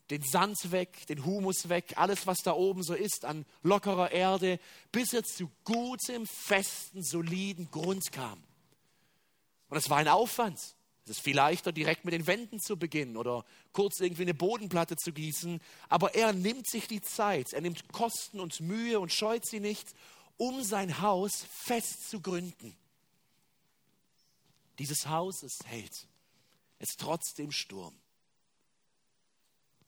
den 0.10 0.24
Sand 0.24 0.72
weg, 0.72 1.06
den 1.08 1.24
Humus 1.26 1.70
weg, 1.70 1.94
alles, 1.96 2.26
was 2.26 2.40
da 2.40 2.54
oben 2.54 2.84
so 2.84 2.94
ist 2.94 3.26
an 3.26 3.46
lockerer 3.62 4.12
Erde, 4.12 4.60
bis 4.92 5.14
er 5.14 5.24
zu 5.24 5.52
gutem, 5.64 6.26
festen, 6.26 7.04
soliden 7.04 7.70
Grund 7.70 8.12
kam. 8.12 8.44
Und 9.70 9.78
es 9.78 9.90
war 9.90 9.98
ein 9.98 10.08
Aufwand. 10.08 10.60
Es 11.06 11.18
ist 11.18 11.24
viel 11.24 11.36
leichter, 11.36 11.72
direkt 11.72 12.06
mit 12.06 12.14
den 12.14 12.28
Wänden 12.28 12.60
zu 12.60 12.78
beginnen 12.78 13.18
oder 13.18 13.44
kurz 13.72 14.00
irgendwie 14.00 14.24
eine 14.24 14.34
Bodenplatte 14.34 14.96
zu 14.96 15.12
gießen. 15.12 15.60
Aber 15.90 16.14
er 16.14 16.34
nimmt 16.34 16.70
sich 16.70 16.88
die 16.88 17.02
Zeit, 17.02 17.54
er 17.54 17.62
nimmt 17.62 17.92
Kosten 17.92 18.40
und 18.40 18.60
Mühe 18.60 19.00
und 19.00 19.12
scheut 19.12 19.46
sie 19.46 19.60
nicht, 19.60 19.94
um 20.38 20.64
sein 20.64 21.02
Haus 21.02 21.46
fest 21.52 22.10
zu 22.10 22.22
gründen. 22.22 22.76
Dieses 24.78 25.08
Haus 25.08 25.44
ist 25.44 25.66
hält. 25.66 26.08
Es 26.78 26.96
trotz 26.98 27.34
dem 27.34 27.52
Sturm. 27.52 27.94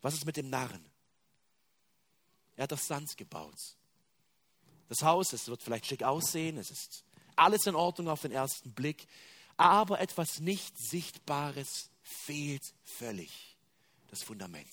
Was 0.02 0.16
ist 0.16 0.26
mit 0.26 0.38
dem 0.38 0.50
Narren? 0.50 0.84
Er 2.56 2.64
hat 2.64 2.74
auf 2.74 2.82
Sand 2.82 3.18
gebaut. 3.18 3.76
Das 4.90 5.04
Haus, 5.04 5.34
es 5.34 5.48
wird 5.48 5.64
vielleicht 5.64 5.86
schick 5.86 6.04
aussehen, 6.04 6.58
es 6.58 6.70
ist 6.70 7.06
alles 7.36 7.66
in 7.66 7.76
Ordnung 7.76 8.10
auf 8.10 8.22
den 8.22 8.32
ersten 8.32 8.74
Blick, 8.74 9.08
aber 9.58 10.00
etwas 10.00 10.40
nicht 10.40 10.78
Sichtbares 10.78 11.90
fehlt 12.02 12.74
völlig. 12.84 13.58
Das 14.10 14.24
Fundament. 14.24 14.70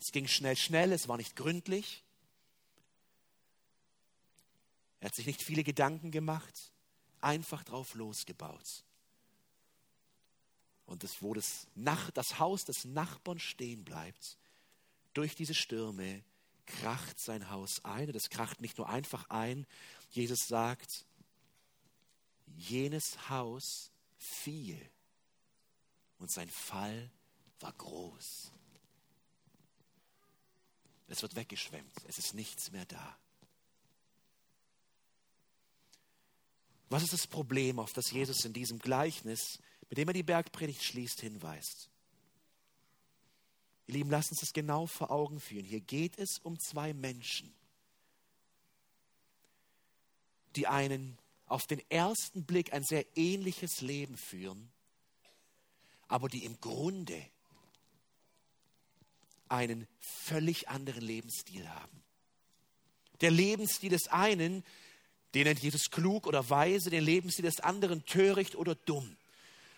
Es 0.00 0.10
ging 0.10 0.26
schnell, 0.26 0.56
schnell, 0.56 0.92
es 0.92 1.06
war 1.06 1.16
nicht 1.16 1.36
gründlich. 1.36 2.02
Er 5.00 5.06
hat 5.06 5.14
sich 5.14 5.26
nicht 5.26 5.42
viele 5.42 5.62
Gedanken 5.62 6.10
gemacht, 6.10 6.72
einfach 7.20 7.62
drauf 7.62 7.94
losgebaut. 7.94 8.84
Und 10.86 11.02
das, 11.02 11.22
wo 11.22 11.34
das, 11.34 11.66
Nach 11.74 12.10
das 12.10 12.38
Haus 12.38 12.64
des 12.64 12.84
Nachbarn 12.84 13.38
stehen 13.38 13.84
bleibt, 13.84 14.36
durch 15.14 15.34
diese 15.34 15.54
Stürme 15.54 16.22
kracht 16.66 17.18
sein 17.18 17.50
Haus 17.50 17.84
ein. 17.84 18.08
Und 18.08 18.16
es 18.16 18.30
kracht 18.30 18.60
nicht 18.60 18.78
nur 18.78 18.88
einfach 18.88 19.28
ein. 19.30 19.66
Jesus 20.10 20.46
sagt, 20.46 21.06
jenes 22.56 23.28
Haus 23.28 23.90
fiel 24.18 24.80
und 26.18 26.30
sein 26.30 26.48
Fall 26.48 27.10
war 27.60 27.72
groß. 27.72 28.52
Es 31.06 31.22
wird 31.22 31.36
weggeschwemmt. 31.36 31.94
Es 32.08 32.18
ist 32.18 32.34
nichts 32.34 32.70
mehr 32.72 32.86
da. 32.86 33.18
Was 36.88 37.02
ist 37.02 37.12
das 37.12 37.26
Problem, 37.26 37.78
auf 37.78 37.92
das 37.92 38.10
Jesus 38.10 38.44
in 38.44 38.52
diesem 38.52 38.78
Gleichnis 38.78 39.58
mit 39.88 39.98
dem 39.98 40.08
er 40.08 40.14
die 40.14 40.22
Bergpredigt 40.22 40.82
schließt, 40.82 41.20
hinweist. 41.20 41.88
Ihr 43.86 43.94
Lieben, 43.94 44.10
lasst 44.10 44.30
uns 44.30 44.40
das 44.40 44.52
genau 44.52 44.86
vor 44.86 45.10
Augen 45.10 45.40
führen. 45.40 45.64
Hier 45.64 45.80
geht 45.80 46.18
es 46.18 46.38
um 46.38 46.58
zwei 46.58 46.94
Menschen, 46.94 47.52
die 50.56 50.66
einen 50.66 51.18
auf 51.46 51.66
den 51.66 51.82
ersten 51.90 52.44
Blick 52.44 52.72
ein 52.72 52.82
sehr 52.82 53.04
ähnliches 53.16 53.80
Leben 53.80 54.16
führen, 54.16 54.70
aber 56.08 56.28
die 56.28 56.44
im 56.44 56.58
Grunde 56.60 57.26
einen 59.48 59.86
völlig 60.00 60.68
anderen 60.68 61.02
Lebensstil 61.02 61.68
haben. 61.68 62.02
Der 63.20 63.30
Lebensstil 63.30 63.90
des 63.90 64.08
einen, 64.08 64.64
den 65.34 65.44
nennt 65.44 65.60
Jesus 65.60 65.90
klug 65.90 66.26
oder 66.26 66.48
weise, 66.48 66.90
den 66.90 67.04
Lebensstil 67.04 67.44
des 67.44 67.60
anderen 67.60 68.04
töricht 68.06 68.56
oder 68.56 68.74
dumm. 68.74 69.16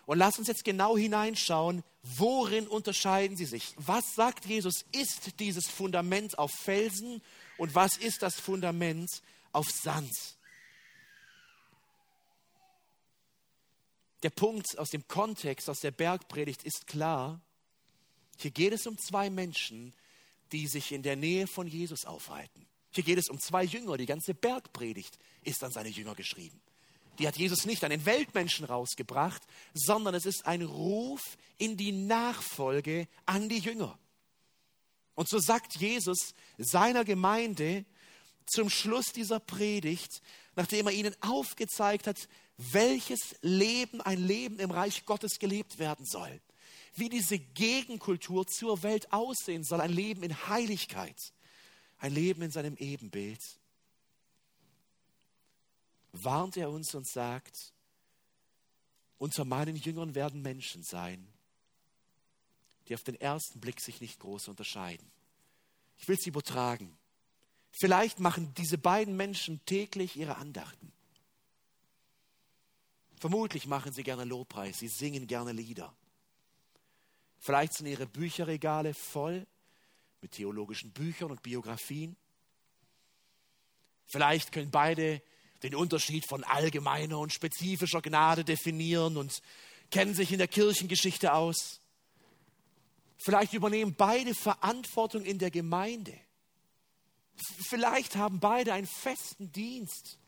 Und 0.07 0.19
lass 0.19 0.39
uns 0.39 0.47
jetzt 0.47 0.65
genau 0.65 0.97
hineinschauen, 0.97 1.83
worin 2.03 2.69
unterscheiden 2.69 3.37
sie 3.37 3.45
sich? 3.45 3.75
Was 3.77 4.15
sagt 4.15 4.47
Jesus, 4.47 4.85
ist 4.93 5.41
dieses 5.41 5.67
Fundament 5.67 6.39
auf 6.39 6.53
Felsen 6.53 7.21
und 7.59 7.75
was 7.75 7.97
ist 7.97 8.23
das 8.23 8.37
Fundament 8.37 9.11
auf 9.53 9.69
Sand? 9.69 10.13
Der 14.23 14.31
Punkt 14.31 14.79
aus 14.79 14.91
dem 14.91 15.07
Kontext, 15.09 15.69
aus 15.69 15.81
der 15.81 15.91
Bergpredigt 15.91 16.63
ist 16.63 16.87
klar. 16.87 17.41
Hier 18.39 18.53
geht 18.53 18.73
es 18.73 18.87
um 18.87 18.97
zwei 18.99 19.29
Menschen, 19.29 19.93
die 20.53 20.69
sich 20.69 20.93
in 20.93 21.03
der 21.03 21.17
Nähe 21.17 21.49
von 21.49 21.67
Jesus 21.67 22.05
aufhalten. 22.05 22.67
Hier 22.93 23.05
geht 23.05 23.19
es 23.19 23.29
um 23.29 23.41
zwei 23.41 23.65
Jünger. 23.65 23.97
Die 23.97 24.07
ganze 24.07 24.35
Bergpredigt 24.35 25.19
ist 25.43 25.63
an 25.65 25.73
seine 25.73 25.89
Jünger 25.89 26.15
geschrieben. 26.15 26.61
Die 27.19 27.27
hat 27.27 27.37
Jesus 27.37 27.67
nicht 27.67 27.85
an 27.85 27.91
den 27.91 28.05
Weltmenschen 28.07 28.65
rausgebracht, 28.65 29.43
sondern 29.75 30.15
es 30.15 30.27
ist 30.27 30.47
ein 30.47 30.63
Ruf 30.63 31.37
in 31.59 31.77
die 31.77 31.93
Nachfolge 31.93 33.09
an 33.25 33.49
die 33.49 33.59
Jünger. 33.59 33.99
Und 35.15 35.29
so 35.29 35.39
sagt 35.39 35.77
Jesus 35.77 36.35
seiner 36.59 37.05
Gemeinde 37.05 37.85
zum 38.47 38.71
Schluss 38.71 39.07
dieser 39.07 39.41
Predigt, 39.41 40.23
nachdem 40.55 40.87
er 40.87 40.93
ihnen 40.93 41.15
aufgezeigt 41.21 42.07
hat, 42.07 42.29
welches 42.59 43.37
Leben, 43.43 44.01
ein 44.01 44.25
Leben 44.25 44.59
im 44.59 44.71
Reich 44.71 45.05
Gottes 45.05 45.39
gelebt 45.39 45.79
werden 45.79 46.07
soll. 46.07 46.41
Wie 46.95 47.09
diese 47.09 47.39
Gegenkultur 47.39 48.47
zur 48.47 48.83
Welt 48.83 49.13
aussehen 49.13 49.65
soll. 49.65 49.81
Ein 49.81 49.93
Leben 49.93 50.23
in 50.23 50.49
Heiligkeit. 50.49 51.33
Ein 51.99 52.15
Leben 52.15 52.43
in 52.43 52.51
seinem 52.51 52.77
Ebenbild. 52.77 53.41
Warnt 56.25 56.57
er 56.57 56.71
uns 56.71 56.95
und 56.95 57.07
sagt, 57.07 57.73
unter 59.19 59.45
meinen 59.45 59.77
Jüngern 59.77 60.15
werden 60.15 60.43
Menschen 60.43 60.83
sein, 60.83 61.27
die 62.89 62.95
auf 62.95 63.03
den 63.03 63.21
ersten 63.21 63.61
Blick 63.61 63.81
sich 63.81 64.01
nicht 64.01 64.21
groß 64.21 64.49
unterscheiden. 64.49 65.11
Ich 65.99 66.09
will 66.09 66.19
sie 66.19 66.29
übertragen. 66.29 66.97
Vielleicht 67.71 68.21
machen 68.21 68.55
diese 68.55 68.79
beiden 68.79 69.17
Menschen 69.17 69.65
täglich 69.67 70.17
ihre 70.17 70.37
Andachten. 70.37 70.93
Vermutlich 73.19 73.67
machen 73.67 73.93
sie 73.93 74.03
gerne 74.03 74.25
Lobpreis, 74.25 74.79
sie 74.79 74.89
singen 74.89 75.27
gerne 75.27 75.53
Lieder. 75.53 75.95
Vielleicht 77.39 77.75
sind 77.75 77.87
ihre 77.87 78.07
Bücherregale 78.07 78.95
voll 78.95 79.47
mit 80.21 80.33
theologischen 80.33 80.93
Büchern 80.93 81.31
und 81.31 81.43
Biografien. 81.43 82.17
Vielleicht 84.07 84.53
können 84.53 84.71
beide 84.71 85.23
den 85.63 85.75
Unterschied 85.75 86.27
von 86.29 86.45
allgemeiner 86.45 87.19
und 87.19 87.33
spezifischer 87.33 88.03
Gnade 88.03 88.45
definieren 88.45 89.17
und 89.17 89.43
kennen 89.91 90.15
sich 90.15 90.33
in 90.33 90.39
der 90.39 90.49
Kirchengeschichte 90.49 91.33
aus. 91.33 91.81
Vielleicht 93.19 93.55
übernehmen 93.55 93.95
beide 93.95 94.35
Verantwortung 94.35 95.25
in 95.25 95.39
der 95.39 95.51
Gemeinde. 95.51 96.19
Vielleicht 97.69 98.17
haben 98.17 98.41
beide 98.41 98.73
einen 98.73 98.87
festen 98.87 99.53
Dienst. 99.53 100.19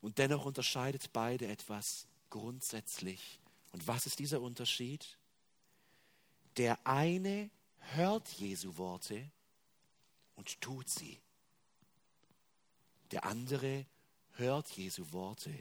Und 0.00 0.18
dennoch 0.18 0.46
unterscheidet 0.46 1.12
beide 1.12 1.46
etwas 1.46 2.06
grundsätzlich. 2.30 3.38
Und 3.72 3.86
was 3.86 4.06
ist 4.06 4.18
dieser 4.18 4.40
Unterschied? 4.40 5.18
Der 6.56 6.84
eine 6.86 7.50
hört 7.94 8.28
Jesu 8.28 8.76
Worte 8.76 9.30
und 10.40 10.58
tut 10.62 10.88
sie. 10.88 11.20
Der 13.10 13.26
andere 13.26 13.84
hört 14.32 14.70
Jesu 14.70 15.12
Worte 15.12 15.52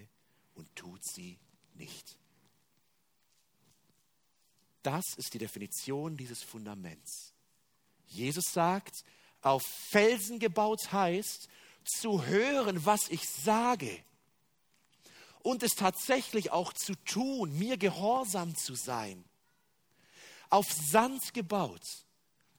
und 0.56 0.74
tut 0.74 1.04
sie 1.04 1.38
nicht. 1.74 2.18
Das 4.82 5.04
ist 5.18 5.34
die 5.34 5.38
Definition 5.38 6.16
dieses 6.16 6.44
Fundaments. 6.44 7.34
Jesus 8.08 8.46
sagt, 8.54 9.04
auf 9.42 9.64
Felsen 9.92 10.40
gebaut 10.40 10.94
heißt, 10.94 11.50
zu 11.84 12.26
hören, 12.26 12.86
was 12.86 13.10
ich 13.10 13.28
sage 13.28 14.02
und 15.42 15.62
es 15.62 15.76
tatsächlich 15.76 16.52
auch 16.52 16.72
zu 16.72 16.96
tun, 17.04 17.52
mir 17.60 17.76
gehorsam 17.76 18.56
zu 18.56 18.76
sein. 18.76 19.26
Auf 20.50 20.72
Sand 20.72 21.34
gebaut, 21.34 22.06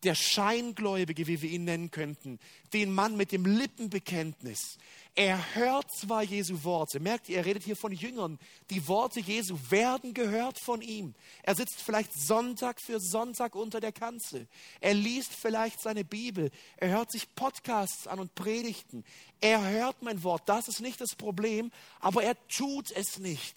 der 0.03 0.15
Scheingläubige, 0.15 1.27
wie 1.27 1.43
wir 1.43 1.51
ihn 1.51 1.65
nennen 1.65 1.91
könnten, 1.91 2.39
den 2.73 2.93
Mann 2.93 3.17
mit 3.17 3.33
dem 3.33 3.45
Lippenbekenntnis. 3.45 4.79
Er 5.15 5.55
hört 5.55 5.91
zwar 5.93 6.23
Jesu 6.23 6.63
Worte, 6.63 7.01
merkt 7.01 7.29
ihr, 7.29 7.39
er 7.39 7.45
redet 7.45 7.65
hier 7.65 7.77
von 7.77 7.93
Jüngern, 7.93 8.39
die 8.71 8.87
Worte 8.87 9.21
Jesu 9.21 9.59
werden 9.69 10.15
gehört 10.15 10.59
von 10.59 10.81
ihm. 10.83 11.15
Er 11.43 11.55
sitzt 11.55 11.83
vielleicht 11.83 12.13
Sonntag 12.15 12.81
für 12.81 13.01
Sonntag 13.01 13.55
unter 13.55 13.81
der 13.81 13.93
Kanzel. 13.93 14.47
Er 14.81 14.95
liest 14.95 15.33
vielleicht 15.35 15.81
seine 15.81 16.05
Bibel, 16.05 16.51
er 16.77 16.91
hört 16.91 17.11
sich 17.11 17.35
Podcasts 17.35 18.07
an 18.07 18.21
und 18.21 18.35
Predigten. 18.35 19.05
Er 19.41 19.69
hört 19.69 20.03
mein 20.03 20.23
Wort, 20.23 20.49
das 20.49 20.69
ist 20.69 20.81
nicht 20.81 21.01
das 21.01 21.15
Problem, 21.17 21.71
aber 21.99 22.23
er 22.23 22.37
tut 22.49 22.91
es 22.93 23.19
nicht. 23.19 23.57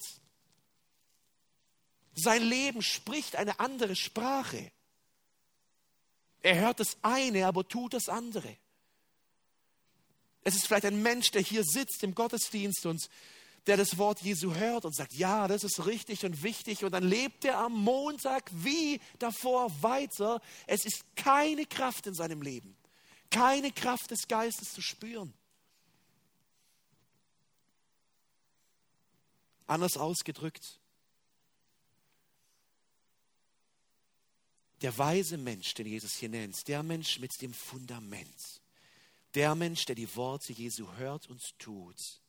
Sein 2.16 2.44
Leben 2.44 2.82
spricht 2.82 3.36
eine 3.36 3.60
andere 3.60 3.96
Sprache. 3.96 4.72
Er 6.44 6.60
hört 6.60 6.82
das 6.82 6.98
eine, 7.02 7.48
aber 7.48 7.68
tut 7.68 7.94
das 7.94 8.10
andere. 8.10 8.58
Es 10.44 10.56
ist 10.56 10.68
vielleicht 10.68 10.86
ein 10.86 11.02
Mensch, 11.02 11.32
der 11.32 11.42
hier 11.42 11.64
sitzt 11.64 12.04
im 12.04 12.14
Gottesdienst 12.14 12.86
und 12.86 13.10
der 13.66 13.78
das 13.78 13.98
Wort 13.98 14.22
Jesu 14.22 14.54
hört 14.54 14.84
und 14.84 14.94
sagt, 14.94 15.14
ja, 15.14 15.48
das 15.48 15.64
ist 15.64 15.86
richtig 15.86 16.26
und 16.26 16.44
wichtig. 16.44 16.84
Und 16.84 16.92
dann 16.92 17.04
lebt 17.04 17.46
er 17.46 17.60
am 17.60 17.72
Montag 17.72 18.52
wie 18.54 19.00
davor 19.20 19.72
weiter. 19.82 20.42
Es 20.68 20.84
ist 20.84 21.06
keine 21.16 21.66
Kraft 21.66 22.08
in 22.08 22.14
seinem 22.14 22.42
Leben, 22.42 22.76
keine 23.32 23.72
Kraft 23.72 24.12
des 24.12 24.28
Geistes 24.28 24.74
zu 24.74 24.82
spüren. 24.82 25.34
Anders 29.66 29.96
ausgedrückt, 29.96 30.82
der 34.84 34.98
weise 34.98 35.38
Mensch, 35.38 35.74
den 35.74 35.88
Jesus 35.88 36.16
hier 36.16 36.28
nennt, 36.28 36.68
der 36.68 36.84
Mensch 36.84 37.18
mit 37.20 37.42
dem 37.42 37.54
Fundament, 37.54 38.62
der 39.34 39.56
Mensch, 39.56 39.86
der 39.86 39.96
die 39.96 40.14
Worte 40.16 40.52
Jesu 40.52 40.92
hört 40.98 41.30
und 41.30 41.42
tut, 41.58 42.22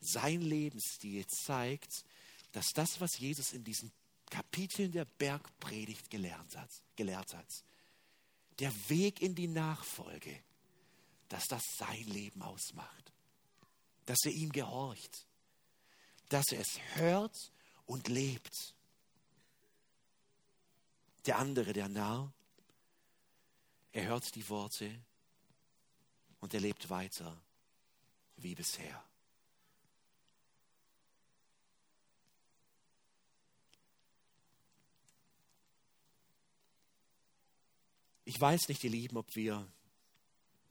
sein 0.00 0.42
Lebensstil 0.42 1.26
zeigt, 1.26 2.04
dass 2.52 2.66
das, 2.74 3.00
was 3.00 3.18
Jesus 3.18 3.54
in 3.54 3.64
diesen 3.64 3.90
Kapiteln 4.28 4.92
der 4.92 5.06
Bergpredigt 5.06 6.10
gelernt 6.10 6.54
hat, 6.56 6.70
gelehrt 6.94 7.34
hat, 7.34 7.64
der 8.58 8.72
Weg 8.90 9.22
in 9.22 9.34
die 9.34 9.48
Nachfolge, 9.48 10.38
dass 11.30 11.44
das 11.46 11.62
sein 11.78 12.04
Leben 12.04 12.42
ausmacht, 12.42 13.12
dass 14.04 14.18
er 14.24 14.32
ihm 14.32 14.52
gehorcht, 14.52 15.26
dass 16.28 16.52
er 16.52 16.60
es 16.60 16.78
hört 16.96 17.50
und 17.86 18.08
lebt 18.08 18.75
der 21.26 21.38
andere, 21.38 21.72
der 21.72 21.88
Narr, 21.88 22.32
er 23.92 24.06
hört 24.06 24.34
die 24.34 24.48
Worte 24.48 25.04
und 26.40 26.54
er 26.54 26.60
lebt 26.60 26.90
weiter 26.90 27.40
wie 28.36 28.54
bisher. 28.54 29.02
Ich 38.24 38.40
weiß 38.40 38.68
nicht, 38.68 38.82
ihr 38.84 38.90
Lieben, 38.90 39.16
ob 39.16 39.34
wir 39.36 39.66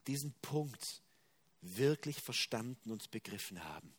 diesen 0.06 0.32
Punkt 0.34 1.02
wirklich 1.62 2.20
verstanden 2.20 2.90
und 2.90 3.10
begriffen 3.10 3.64
haben. 3.64 3.94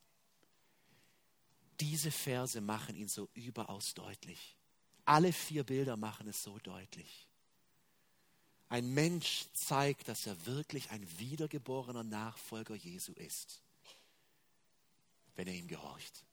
Diese 1.80 2.12
Verse 2.12 2.62
machen 2.62 2.96
ihn 2.96 3.10
so 3.10 3.30
überaus 3.34 3.94
deutlich. 3.94 4.57
Alle 5.08 5.32
vier 5.32 5.64
Bilder 5.64 5.96
machen 5.96 6.28
es 6.28 6.44
so 6.44 6.60
deutlich. 6.60 7.28
Ein 8.68 8.94
Mensch 8.94 9.46
zeigt, 9.54 10.10
dass 10.10 10.28
er 10.28 10.46
wirklich 10.46 10.92
ein 10.92 11.08
wiedergeborener 11.18 12.04
Nachfolger 12.04 12.76
Jesu 12.76 13.14
ist, 13.14 13.62
wenn 15.38 15.48
er 15.48 15.54
ihm 15.54 15.70
gehorcht. 15.70 16.26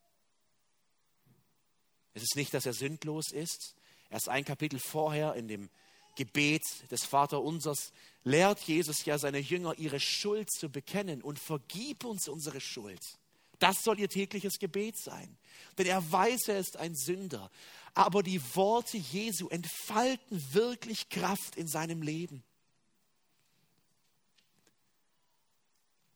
Es 2.14 2.24
ist 2.24 2.34
nicht, 2.34 2.52
dass 2.52 2.66
er 2.66 2.74
sündlos 2.74 3.30
ist. 3.30 3.76
Erst 4.10 4.28
ein 4.28 4.44
Kapitel 4.44 4.80
vorher 4.80 5.34
in 5.34 5.46
dem 5.46 5.70
Gebet 6.16 6.64
des 6.90 7.04
Vaterunsers 7.04 7.92
lehrt 8.24 8.58
Jesus 8.64 9.04
ja 9.04 9.18
seine 9.18 9.38
Jünger, 9.38 9.78
ihre 9.78 10.00
Schuld 10.00 10.50
zu 10.50 10.68
bekennen 10.68 11.22
und 11.22 11.38
vergib 11.38 12.04
uns 12.04 12.26
unsere 12.26 12.60
Schuld. 12.60 13.20
Das 13.59 13.83
soll 13.83 14.01
ihr 14.01 14.09
tägliches 14.09 14.59
Gebet 14.59 14.97
sein. 14.97 15.37
Denn 15.79 15.87
er 15.87 16.11
weiß, 16.11 16.49
er 16.49 16.59
ist 16.59 16.77
ein 16.77 16.95
Sünder 16.95 17.51
aber 17.95 18.25
die 18.25 18.43
Worte 18.57 18.97
Jesu 18.97 19.49
entfalten 19.49 20.53
wirklich 20.53 21.09
Kraft 21.09 21.57
in 21.57 21.69
seinem 21.69 22.03
Leben. 22.03 22.43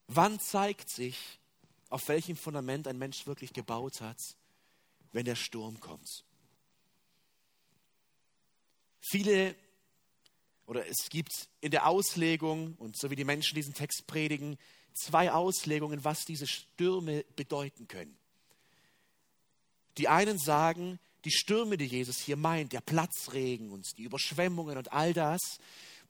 Wann 0.08 0.40
zeigt 0.40 0.90
sich, 0.90 1.16
auf 1.88 2.08
welchem 2.08 2.36
Fundament 2.36 2.88
ein 2.88 2.98
Mensch 2.98 3.26
wirklich 3.26 3.52
gebaut 3.52 4.00
hat, 4.00 4.18
wenn 5.12 5.24
der 5.24 5.36
Sturm 5.36 5.78
kommt. 5.78 6.24
Viele 9.00 9.54
oder 10.66 10.86
es 10.86 11.08
gibt 11.08 11.48
in 11.60 11.70
der 11.70 11.86
Auslegung 11.86 12.74
und 12.76 12.98
so 12.98 13.10
wie 13.10 13.16
die 13.16 13.24
Menschen 13.24 13.54
diesen 13.54 13.72
Text 13.72 14.06
predigen, 14.06 14.58
zwei 14.98 15.32
Auslegungen, 15.32 16.04
was 16.04 16.24
diese 16.24 16.46
Stürme 16.46 17.24
bedeuten 17.36 17.88
können. 17.88 18.16
Die 19.96 20.08
einen 20.08 20.38
sagen, 20.38 20.98
die 21.24 21.30
Stürme, 21.30 21.76
die 21.76 21.86
Jesus 21.86 22.18
hier 22.18 22.36
meint, 22.36 22.72
der 22.72 22.80
Platzregen 22.80 23.70
und 23.70 23.98
die 23.98 24.04
Überschwemmungen 24.04 24.78
und 24.78 24.92
all 24.92 25.12
das, 25.12 25.58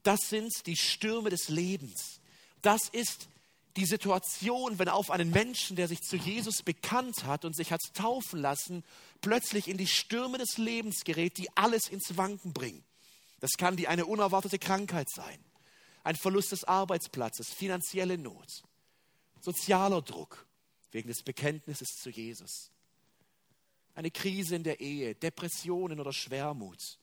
das 0.03 0.21
sind 0.29 0.67
die 0.67 0.77
Stürme 0.77 1.31
des 1.31 1.49
Lebens. 1.49 2.21
Das 2.63 2.89
ist 2.91 3.29
die 3.77 3.87
Situation, 3.87 4.79
wenn 4.79 4.89
auf 4.89 5.11
einen 5.11 5.31
Menschen, 5.31 5.77
der 5.77 5.89
sich 5.89 6.01
zu 6.01 6.17
Jesus 6.17 6.63
bekannt 6.63 7.25
hat 7.25 7.45
und 7.45 7.55
sich 7.55 7.73
hat 7.73 7.81
taufen 7.95 8.41
lassen, 8.41 8.85
plötzlich 9.21 9.69
in 9.69 9.77
die 9.77 9.87
Stürme 9.87 10.39
des 10.39 10.59
Lebens 10.59 11.05
gerät, 11.05 11.39
die 11.39 11.49
alles 11.57 11.89
ins 11.89 12.17
Wanken 12.17 12.53
bringen. 12.53 12.85
Das 13.41 13.53
kann 13.57 13.77
die 13.77 13.87
eine 13.87 14.07
unerwartete 14.07 14.59
Krankheit 14.59 15.09
sein, 15.11 15.39
ein 16.03 16.17
Verlust 16.17 16.51
des 16.53 16.65
Arbeitsplatzes, 16.65 17.53
finanzielle 17.53 18.19
Not, 18.19 18.65
sozialer 19.41 20.03
Druck 20.03 20.47
wegen 20.91 21.09
des 21.09 21.23
Bekenntnisses 21.23 21.97
zu 22.01 22.11
Jesus, 22.11 22.71
eine 23.95 24.11
Krise 24.11 24.57
in 24.57 24.63
der 24.63 24.81
Ehe, 24.81 25.15
Depressionen 25.15 26.01
oder 26.01 26.13
Schwermut, 26.13 26.99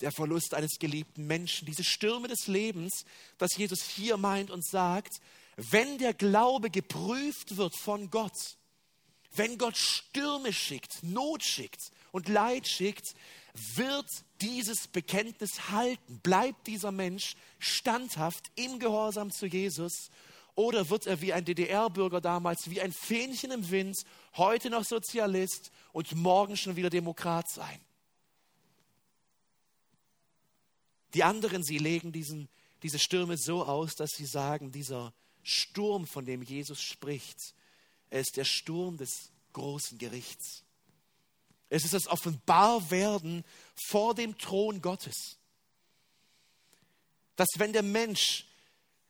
der 0.00 0.12
Verlust 0.12 0.54
eines 0.54 0.78
geliebten 0.78 1.26
Menschen, 1.26 1.66
diese 1.66 1.84
Stürme 1.84 2.28
des 2.28 2.46
Lebens, 2.46 3.04
das 3.38 3.56
Jesus 3.56 3.82
hier 3.82 4.16
meint 4.16 4.50
und 4.50 4.64
sagt, 4.64 5.20
wenn 5.56 5.98
der 5.98 6.14
Glaube 6.14 6.70
geprüft 6.70 7.56
wird 7.56 7.74
von 7.76 8.10
Gott, 8.10 8.56
wenn 9.34 9.58
Gott 9.58 9.76
Stürme 9.76 10.52
schickt, 10.52 11.02
Not 11.02 11.42
schickt 11.42 11.90
und 12.12 12.28
Leid 12.28 12.66
schickt, 12.66 13.14
wird 13.74 14.06
dieses 14.40 14.88
Bekenntnis 14.88 15.70
halten? 15.70 16.20
Bleibt 16.20 16.66
dieser 16.66 16.92
Mensch 16.92 17.36
standhaft 17.58 18.50
im 18.54 18.78
Gehorsam 18.78 19.30
zu 19.30 19.46
Jesus? 19.46 20.10
Oder 20.56 20.88
wird 20.88 21.06
er 21.06 21.20
wie 21.20 21.34
ein 21.34 21.44
DDR-Bürger 21.44 22.22
damals, 22.22 22.70
wie 22.70 22.80
ein 22.80 22.90
Fähnchen 22.90 23.50
im 23.50 23.70
Wind, 23.70 23.94
heute 24.36 24.70
noch 24.70 24.84
Sozialist 24.84 25.70
und 25.92 26.12
morgen 26.16 26.56
schon 26.56 26.76
wieder 26.76 26.88
Demokrat 26.88 27.48
sein? 27.50 27.78
Die 31.12 31.22
anderen, 31.22 31.62
sie 31.62 31.76
legen 31.76 32.10
diesen, 32.10 32.48
diese 32.82 32.98
Stürme 32.98 33.36
so 33.36 33.64
aus, 33.64 33.94
dass 33.96 34.12
sie 34.12 34.24
sagen, 34.24 34.72
dieser 34.72 35.12
Sturm, 35.42 36.06
von 36.06 36.24
dem 36.24 36.42
Jesus 36.42 36.80
spricht, 36.80 37.54
er 38.08 38.20
ist 38.20 38.36
der 38.38 38.44
Sturm 38.44 38.96
des 38.96 39.30
großen 39.52 39.98
Gerichts. 39.98 40.64
Es 41.68 41.84
ist 41.84 41.92
das 41.92 42.06
Offenbarwerden 42.06 43.44
vor 43.74 44.14
dem 44.14 44.38
Thron 44.38 44.80
Gottes. 44.80 45.36
Dass 47.34 47.48
wenn 47.56 47.74
der 47.74 47.82
Mensch 47.82 48.45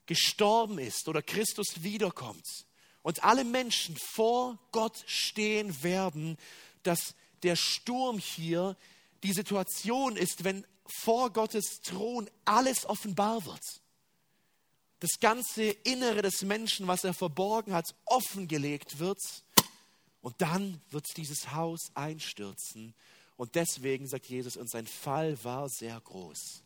gestorben 0.07 0.79
ist 0.79 1.09
oder 1.09 1.23
Christus 1.23 1.83
wiederkommt 1.83 2.67
und 3.03 3.23
alle 3.25 3.45
Menschen 3.45 3.97
vor 3.97 4.59
Gott 4.73 5.05
stehen 5.07 5.83
werden, 5.83 6.39
dass 6.83 7.15
der 7.43 7.57
Sturm 7.57 8.19
hier 8.19 8.77
die 9.23 9.33
Situation 9.33 10.17
ist, 10.17 10.45
wenn 10.45 10.67
vor 10.87 11.33
Gottes 11.33 11.81
Thron 11.83 12.31
alles 12.45 12.87
offenbar 12.87 13.45
wird. 13.45 13.63
Das 15.01 15.21
ganze 15.21 15.65
Innere 15.65 16.23
des 16.23 16.43
Menschen, 16.43 16.87
was 16.87 17.05
er 17.05 17.13
verborgen 17.13 17.75
hat, 17.75 17.95
offengelegt 18.07 18.99
wird 18.99 19.21
und 20.23 20.41
dann 20.41 20.81
wird 20.91 21.07
dieses 21.17 21.53
Haus 21.53 21.91
einstürzen. 21.95 22.95
Und 23.37 23.55
deswegen 23.55 24.09
sagt 24.09 24.27
Jesus, 24.27 24.57
und 24.57 24.71
sein 24.71 24.87
Fall 24.87 25.43
war 25.45 25.69
sehr 25.69 26.01
groß. 26.01 26.63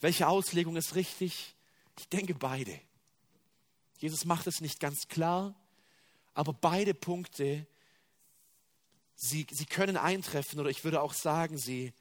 Welche 0.00 0.28
Auslegung 0.28 0.76
ist 0.76 0.94
richtig? 0.94 1.54
Ich 1.98 2.08
denke 2.08 2.34
beide. 2.34 2.80
Jesus 3.98 4.24
macht 4.24 4.46
es 4.46 4.60
nicht 4.60 4.78
ganz 4.78 5.08
klar, 5.08 5.54
aber 6.34 6.52
beide 6.52 6.94
Punkte, 6.94 7.66
sie, 9.16 9.46
sie 9.50 9.66
können 9.66 9.96
eintreffen 9.96 10.60
oder 10.60 10.70
ich 10.70 10.84
würde 10.84 11.02
auch 11.02 11.14
sagen, 11.14 11.58
sie 11.58 11.92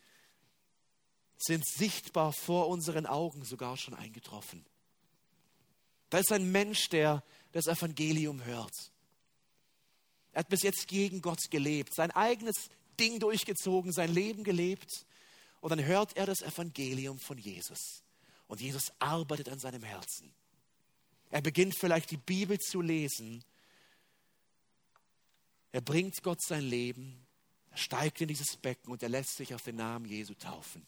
sind 1.37 1.67
sichtbar 1.67 2.33
vor 2.33 2.67
unseren 2.67 3.05
Augen 3.05 3.43
sogar 3.43 3.77
schon 3.77 3.95
eingetroffen. 3.95 4.65
Da 6.09 6.19
ist 6.19 6.31
ein 6.31 6.51
Mensch, 6.51 6.89
der 6.89 7.23
das 7.51 7.67
Evangelium 7.67 8.45
hört. 8.45 8.91
Er 10.33 10.39
hat 10.41 10.49
bis 10.49 10.61
jetzt 10.61 10.87
gegen 10.87 11.21
Gott 11.21 11.49
gelebt, 11.49 11.93
sein 11.95 12.11
eigenes 12.11 12.69
Ding 12.99 13.19
durchgezogen, 13.19 13.91
sein 13.91 14.13
Leben 14.13 14.43
gelebt. 14.43 15.05
Und 15.67 15.71
dann 15.71 15.85
hört 15.85 16.15
er 16.15 16.25
das 16.25 16.43
Evangelium 16.43 17.19
von 17.19 17.37
Jesus. 17.37 18.01
Und 18.47 18.61
Jesus 18.61 18.89
arbeitet 18.99 19.49
an 19.49 19.59
seinem 19.59 19.83
Herzen. 19.83 20.33
Er 21.29 21.41
beginnt 21.41 21.75
vielleicht 21.77 22.09
die 22.09 22.15
Bibel 22.15 22.57
zu 22.57 22.79
lesen. 22.79 23.43
Er 25.73 25.81
bringt 25.81 26.23
Gott 26.23 26.41
sein 26.41 26.63
Leben. 26.63 27.27
Er 27.71 27.75
steigt 27.75 28.21
in 28.21 28.29
dieses 28.29 28.55
Becken 28.55 28.93
und 28.93 29.03
er 29.03 29.09
lässt 29.09 29.35
sich 29.35 29.53
auf 29.53 29.61
den 29.61 29.75
Namen 29.75 30.05
Jesu 30.05 30.35
taufen. 30.35 30.87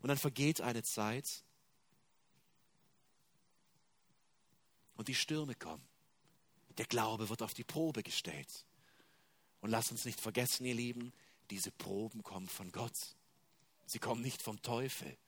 Und 0.00 0.08
dann 0.08 0.18
vergeht 0.18 0.60
eine 0.60 0.82
Zeit 0.82 1.44
und 4.96 5.06
die 5.06 5.14
Stürme 5.14 5.54
kommen. 5.54 5.86
Der 6.78 6.86
Glaube 6.86 7.28
wird 7.28 7.42
auf 7.42 7.54
die 7.54 7.62
Probe 7.62 8.02
gestellt. 8.02 8.66
Und 9.60 9.70
lasst 9.70 9.92
uns 9.92 10.04
nicht 10.04 10.20
vergessen, 10.20 10.64
ihr 10.64 10.74
Lieben, 10.74 11.12
diese 11.52 11.70
Proben 11.70 12.22
kommen 12.22 12.48
von 12.48 12.72
Gott. 12.72 12.96
Sie 13.84 13.98
kommen 13.98 14.22
nicht 14.22 14.40
vom 14.40 14.62
Teufel. 14.62 15.18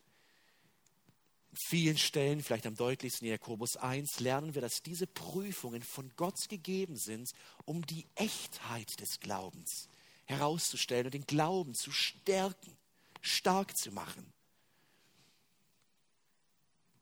In 1.51 1.59
vielen 1.69 1.99
Stellen, 1.99 2.43
vielleicht 2.43 2.67
am 2.67 2.77
deutlichsten 2.77 3.27
in 3.27 3.33
Jakobus 3.33 3.77
1, 3.77 4.21
lernen 4.21 4.55
wir, 4.55 4.63
dass 4.63 4.81
diese 4.83 5.07
Prüfungen 5.07 5.83
von 5.83 6.11
Gott 6.17 6.49
gegeben 6.49 6.97
sind, 6.97 7.31
um 7.67 7.85
die 7.85 8.07
Echtheit 8.15 8.99
des 9.01 9.21
Glaubens 9.21 9.87
herauszustellen 10.25 11.05
und 11.05 11.13
den 11.15 11.27
Glauben 11.27 11.75
zu 11.75 11.93
stärken, 11.93 12.75
stark 13.21 13.77
zu 13.77 13.93
machen. 13.93 14.33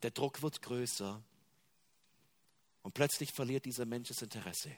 Der 0.03 0.11
Druck 0.11 0.43
wird 0.43 0.63
größer 0.63 1.23
und 2.83 2.93
plötzlich 2.93 3.33
verliert 3.33 3.67
dieser 3.67 3.87
Mensch 3.87 4.09
das 4.09 4.23
Interesse. 4.23 4.77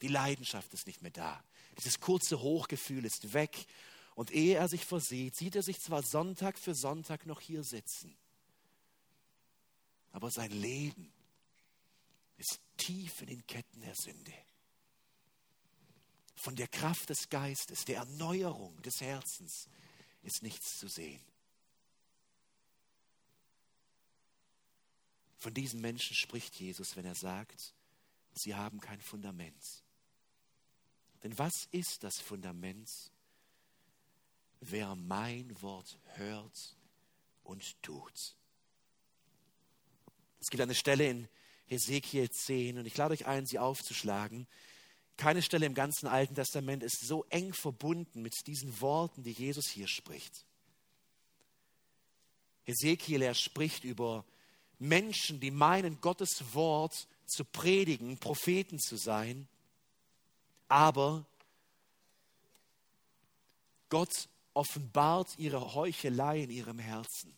Die 0.00 0.08
Leidenschaft 0.08 0.72
ist 0.72 0.86
nicht 0.86 1.02
mehr 1.02 1.10
da. 1.10 1.44
Dieses 1.78 2.00
kurze 2.00 2.40
Hochgefühl 2.40 3.04
ist 3.04 3.32
weg. 3.32 3.66
Und 4.14 4.30
ehe 4.30 4.56
er 4.56 4.68
sich 4.68 4.84
versieht, 4.84 5.34
sieht 5.34 5.56
er 5.56 5.62
sich 5.62 5.80
zwar 5.80 6.02
Sonntag 6.02 6.58
für 6.58 6.74
Sonntag 6.74 7.26
noch 7.26 7.40
hier 7.40 7.64
sitzen, 7.64 8.16
aber 10.12 10.30
sein 10.30 10.52
Leben 10.52 11.12
ist 12.36 12.60
tief 12.76 13.22
in 13.22 13.26
den 13.26 13.46
Ketten 13.46 13.80
der 13.80 13.96
Sünde. 13.96 14.32
Von 16.36 16.54
der 16.54 16.68
Kraft 16.68 17.10
des 17.10 17.28
Geistes, 17.28 17.84
der 17.84 17.98
Erneuerung 17.98 18.80
des 18.82 19.00
Herzens 19.00 19.68
ist 20.22 20.42
nichts 20.42 20.78
zu 20.78 20.86
sehen. 20.88 21.20
Von 25.38 25.54
diesen 25.54 25.80
Menschen 25.80 26.14
spricht 26.14 26.54
Jesus, 26.54 26.94
wenn 26.96 27.04
er 27.04 27.14
sagt, 27.16 27.74
sie 28.32 28.54
haben 28.54 28.80
kein 28.80 29.00
Fundament. 29.00 29.82
Denn 31.24 31.36
was 31.38 31.68
ist 31.72 32.04
das 32.04 32.20
Fundament? 32.20 32.90
Wer 34.60 34.94
mein 34.94 35.60
Wort 35.62 35.98
hört 36.16 36.76
und 37.42 37.82
tut. 37.82 38.36
Es 40.38 40.48
gibt 40.50 40.62
eine 40.62 40.74
Stelle 40.74 41.08
in 41.08 41.28
Hesekiel 41.66 42.30
10 42.30 42.78
und 42.78 42.86
ich 42.86 42.96
lade 42.96 43.14
euch 43.14 43.26
ein, 43.26 43.46
sie 43.46 43.58
aufzuschlagen. 43.58 44.46
Keine 45.16 45.40
Stelle 45.40 45.64
im 45.64 45.74
ganzen 45.74 46.06
Alten 46.06 46.34
Testament 46.34 46.82
ist 46.82 47.06
so 47.06 47.24
eng 47.30 47.54
verbunden 47.54 48.20
mit 48.20 48.34
diesen 48.46 48.80
Worten, 48.82 49.22
die 49.22 49.32
Jesus 49.32 49.68
hier 49.68 49.88
spricht. 49.88 50.44
Hesekiel, 52.64 53.22
er 53.22 53.34
spricht 53.34 53.84
über 53.84 54.26
Menschen, 54.78 55.40
die 55.40 55.50
meinen, 55.50 56.00
Gottes 56.02 56.52
Wort 56.52 57.08
zu 57.26 57.44
predigen, 57.46 58.18
Propheten 58.18 58.78
zu 58.78 58.96
sein, 58.96 59.48
aber 60.74 61.24
Gott 63.90 64.28
offenbart 64.54 65.38
ihre 65.38 65.74
Heuchelei 65.74 66.42
in 66.42 66.50
ihrem 66.50 66.80
Herzen. 66.80 67.32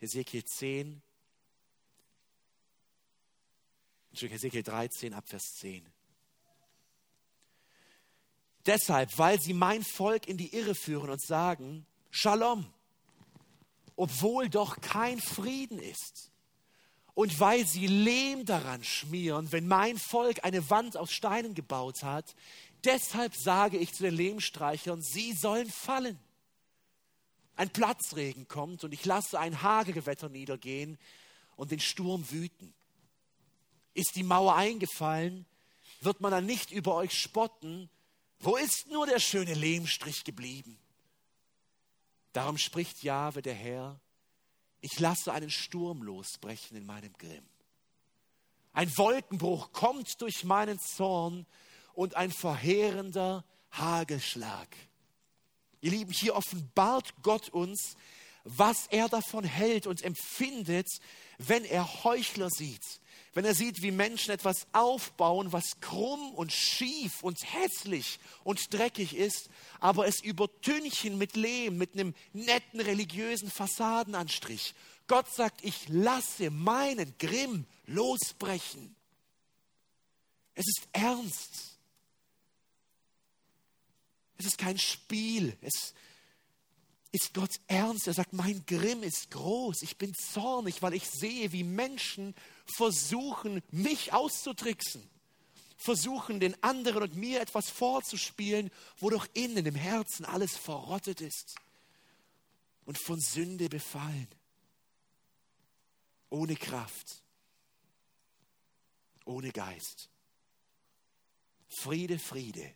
Ezekiel 0.00 0.46
10, 0.46 1.02
Ezekiel 4.14 4.62
13 4.62 5.12
ab 5.12 5.28
Vers 5.28 5.56
10. 5.56 5.86
Deshalb, 8.64 9.10
weil 9.18 9.38
sie 9.38 9.52
mein 9.52 9.84
Volk 9.84 10.26
in 10.26 10.38
die 10.38 10.56
Irre 10.56 10.74
führen 10.74 11.10
und 11.10 11.20
sagen, 11.20 11.84
Shalom, 12.10 12.72
obwohl 13.94 14.48
doch 14.48 14.80
kein 14.80 15.20
Frieden 15.20 15.78
ist. 15.78 16.30
Und 17.14 17.38
weil 17.38 17.66
sie 17.66 17.86
Lehm 17.86 18.44
daran 18.44 18.82
schmieren, 18.82 19.52
wenn 19.52 19.68
mein 19.68 19.98
Volk 19.98 20.44
eine 20.44 20.68
Wand 20.68 20.96
aus 20.96 21.12
Steinen 21.12 21.54
gebaut 21.54 22.02
hat, 22.02 22.34
deshalb 22.82 23.34
sage 23.36 23.78
ich 23.78 23.92
zu 23.92 24.02
den 24.02 24.14
Lehmstreichern, 24.14 25.00
sie 25.00 25.32
sollen 25.32 25.70
fallen. 25.70 26.18
Ein 27.56 27.70
Platzregen 27.70 28.48
kommt 28.48 28.82
und 28.82 28.92
ich 28.92 29.04
lasse 29.04 29.38
ein 29.38 29.62
Hagelgewetter 29.62 30.28
niedergehen 30.28 30.98
und 31.54 31.70
den 31.70 31.78
Sturm 31.78 32.28
wüten. 32.32 32.74
Ist 33.94 34.16
die 34.16 34.24
Mauer 34.24 34.56
eingefallen, 34.56 35.46
wird 36.00 36.20
man 36.20 36.32
dann 36.32 36.46
nicht 36.46 36.72
über 36.72 36.96
euch 36.96 37.16
spotten. 37.16 37.88
Wo 38.40 38.56
ist 38.56 38.88
nur 38.88 39.06
der 39.06 39.20
schöne 39.20 39.54
Lehmstrich 39.54 40.24
geblieben? 40.24 40.76
Darum 42.32 42.58
spricht 42.58 43.04
Jahwe 43.04 43.40
der 43.40 43.54
Herr, 43.54 44.00
ich 44.84 45.00
lasse 45.00 45.32
einen 45.32 45.50
Sturm 45.50 46.02
losbrechen 46.02 46.76
in 46.76 46.84
meinem 46.84 47.14
Grimm. 47.14 47.46
Ein 48.74 48.94
Wolkenbruch 48.98 49.72
kommt 49.72 50.20
durch 50.20 50.44
meinen 50.44 50.78
Zorn 50.78 51.46
und 51.94 52.16
ein 52.16 52.30
verheerender 52.30 53.46
Hagelschlag. 53.70 54.68
Ihr 55.80 55.92
Lieben, 55.92 56.12
hier 56.12 56.34
offenbart 56.34 57.14
Gott 57.22 57.48
uns, 57.48 57.96
was 58.44 58.86
er 58.88 59.08
davon 59.08 59.44
hält 59.44 59.86
und 59.86 60.02
empfindet, 60.02 60.88
wenn 61.38 61.64
er 61.64 62.04
Heuchler 62.04 62.50
sieht, 62.50 63.00
wenn 63.34 63.44
er 63.44 63.54
sieht, 63.54 63.82
wie 63.82 63.90
Menschen 63.90 64.30
etwas 64.30 64.66
aufbauen, 64.72 65.52
was 65.52 65.80
krumm 65.80 66.32
und 66.34 66.52
schief 66.52 67.22
und 67.22 67.38
hässlich 67.52 68.20
und 68.44 68.72
dreckig 68.72 69.16
ist, 69.16 69.50
aber 69.80 70.06
es 70.06 70.20
übertünchen 70.22 71.18
mit 71.18 71.34
Lehm, 71.34 71.76
mit 71.76 71.94
einem 71.94 72.14
netten 72.32 72.80
religiösen 72.80 73.50
Fassadenanstrich. 73.50 74.74
Gott 75.08 75.32
sagt, 75.34 75.64
ich 75.64 75.88
lasse 75.88 76.50
meinen 76.50 77.14
Grimm 77.18 77.66
losbrechen. 77.86 78.94
Es 80.54 80.66
ist 80.68 80.88
ernst. 80.92 81.78
Es 84.38 84.46
ist 84.46 84.58
kein 84.58 84.78
Spiel. 84.78 85.56
Es 85.60 85.92
ist 87.10 87.34
Gott 87.34 87.60
ernst. 87.66 88.06
Er 88.06 88.14
sagt, 88.14 88.32
mein 88.32 88.64
Grimm 88.66 89.02
ist 89.02 89.30
groß. 89.32 89.82
Ich 89.82 89.98
bin 89.98 90.14
zornig, 90.14 90.82
weil 90.82 90.94
ich 90.94 91.08
sehe, 91.10 91.52
wie 91.52 91.64
Menschen 91.64 92.34
versuchen, 92.64 93.62
mich 93.70 94.12
auszutricksen. 94.12 95.08
Versuchen, 95.76 96.40
den 96.40 96.60
anderen 96.62 97.02
und 97.02 97.16
mir 97.16 97.40
etwas 97.40 97.68
vorzuspielen, 97.68 98.70
wo 98.98 99.10
doch 99.10 99.26
innen 99.34 99.66
im 99.66 99.74
Herzen 99.74 100.24
alles 100.24 100.56
verrottet 100.56 101.20
ist 101.20 101.56
und 102.86 102.98
von 102.98 103.20
Sünde 103.20 103.68
befallen. 103.68 104.28
Ohne 106.30 106.56
Kraft. 106.56 107.22
Ohne 109.26 109.52
Geist. 109.52 110.08
Friede, 111.68 112.18
Friede. 112.18 112.74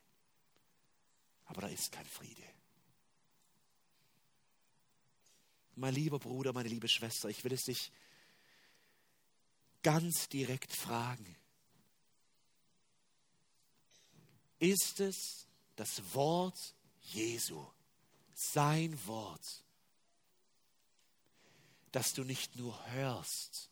Aber 1.47 1.63
da 1.63 1.69
ist 1.69 1.91
kein 1.91 2.07
Friede. 2.07 2.43
mein 5.79 5.95
lieber 5.95 6.19
Bruder, 6.19 6.53
meine 6.53 6.69
liebe 6.69 6.89
Schwester, 6.89 7.29
ich 7.29 7.45
will 7.45 7.53
es 7.53 7.63
dich 7.63 7.93
ganz 9.83 10.29
direkt 10.29 10.75
fragen. 10.75 11.37
Ist 14.59 15.01
es 15.01 15.47
das 15.77 16.03
Wort 16.15 16.75
Jesu, 17.01 17.65
sein 18.35 18.99
Wort, 19.07 19.65
das 21.93 22.13
du 22.13 22.25
nicht 22.25 22.57
nur 22.57 22.85
hörst 22.91 23.71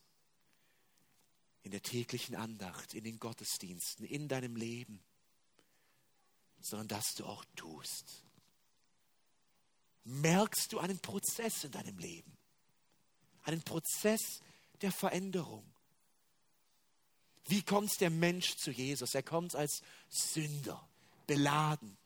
in 1.63 1.73
der 1.73 1.83
täglichen 1.83 2.37
Andacht, 2.37 2.95
in 2.95 3.05
den 3.05 3.19
Gottesdiensten, 3.19 4.07
in 4.07 4.29
deinem 4.29 4.57
Leben, 4.57 5.03
sondern 6.61 6.89
dass 6.89 7.15
du 7.15 7.27
auch 7.27 7.45
tust? 7.57 8.27
merkst 10.07 10.73
du 10.73 10.79
einen 10.79 10.99
Prozess 10.99 11.65
in 11.65 11.73
deinem 11.73 11.99
Leben. 11.99 12.37
Einen 13.43 13.63
Prozess 13.63 14.41
der 14.81 14.93
Veränderung. 14.93 15.65
Wie 17.47 17.63
kommt 17.63 18.01
der 18.01 18.11
Mensch 18.11 18.57
zu 18.57 18.71
Jesus? 18.71 19.15
Er 19.15 19.23
kommt 19.23 19.55
als 19.55 19.83
Sünder, 20.09 20.87
beladen, 21.27 21.97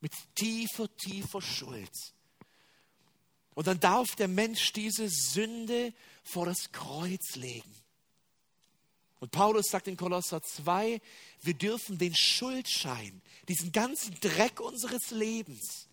mit 0.00 0.12
tiefer, 0.34 0.94
tiefer 0.96 1.42
Schuld. 1.42 1.90
Und 3.54 3.66
dann 3.66 3.80
darf 3.80 4.14
der 4.16 4.28
Mensch 4.28 4.72
diese 4.72 5.08
Sünde 5.08 5.92
vor 6.22 6.46
das 6.46 6.72
Kreuz 6.72 7.36
legen. 7.36 7.74
Und 9.20 9.30
Paulus 9.30 9.66
sagt 9.70 9.88
in 9.88 9.96
Kolosser 9.96 10.42
2, 10.42 11.00
wir 11.40 11.54
dürfen 11.54 11.98
den 11.98 12.14
Schuldschein, 12.14 13.22
diesen 13.48 13.72
ganzen 13.72 14.14
Dreck 14.20 14.60
unseres 14.60 15.10
Lebens, 15.12 15.88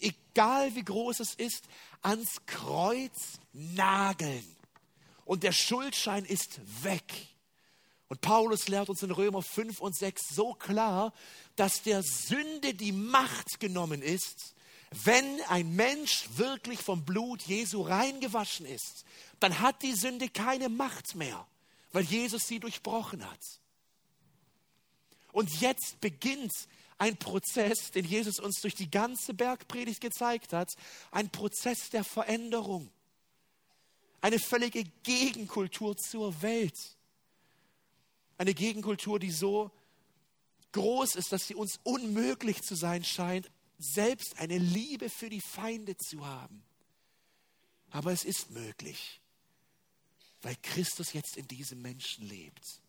egal 0.00 0.74
wie 0.76 0.84
groß 0.84 1.20
es 1.20 1.34
ist, 1.34 1.64
ans 2.02 2.36
Kreuz 2.46 3.40
nageln. 3.52 4.46
Und 5.24 5.42
der 5.42 5.52
Schuldschein 5.52 6.24
ist 6.24 6.60
weg. 6.84 7.12
Und 8.08 8.20
Paulus 8.22 8.68
lehrt 8.68 8.88
uns 8.88 9.02
in 9.02 9.10
Römer 9.10 9.42
5 9.42 9.80
und 9.80 9.96
6 9.96 10.28
so 10.34 10.54
klar, 10.54 11.12
dass 11.56 11.82
der 11.82 12.02
Sünde 12.02 12.74
die 12.74 12.92
Macht 12.92 13.60
genommen 13.60 14.02
ist, 14.02 14.54
wenn 15.04 15.42
ein 15.48 15.74
Mensch 15.76 16.28
wirklich 16.36 16.80
vom 16.80 17.04
Blut 17.04 17.42
Jesu 17.42 17.82
reingewaschen 17.82 18.64
ist, 18.64 19.04
dann 19.38 19.60
hat 19.60 19.82
die 19.82 19.94
Sünde 19.94 20.30
keine 20.30 20.70
Macht 20.70 21.14
mehr, 21.14 21.46
weil 21.92 22.04
Jesus 22.04 22.46
sie 22.46 22.58
durchbrochen 22.58 23.28
hat. 23.28 23.40
Und 25.32 25.60
jetzt 25.60 26.00
beginnt 26.00 26.52
ein 26.96 27.18
Prozess, 27.18 27.90
den 27.90 28.06
Jesus 28.06 28.40
uns 28.40 28.60
durch 28.62 28.74
die 28.74 28.90
ganze 28.90 29.34
Bergpredigt 29.34 30.00
gezeigt 30.00 30.54
hat, 30.54 30.70
ein 31.10 31.28
Prozess 31.30 31.90
der 31.90 32.02
Veränderung, 32.02 32.90
eine 34.22 34.38
völlige 34.38 34.84
Gegenkultur 35.02 35.96
zur 35.96 36.40
Welt, 36.40 36.96
eine 38.38 38.54
Gegenkultur, 38.54 39.18
die 39.18 39.30
so 39.30 39.70
groß 40.72 41.16
ist, 41.16 41.32
dass 41.32 41.46
sie 41.46 41.54
uns 41.54 41.78
unmöglich 41.82 42.62
zu 42.62 42.74
sein 42.74 43.04
scheint, 43.04 43.50
selbst 43.78 44.38
eine 44.38 44.58
Liebe 44.58 45.10
für 45.10 45.28
die 45.28 45.40
Feinde 45.40 45.96
zu 45.96 46.26
haben. 46.26 46.62
Aber 47.90 48.12
es 48.12 48.24
ist 48.24 48.50
möglich, 48.50 49.20
weil 50.42 50.56
Christus 50.62 51.12
jetzt 51.12 51.36
in 51.36 51.46
diesem 51.46 51.82
Menschen 51.82 52.26
lebt 52.26 52.80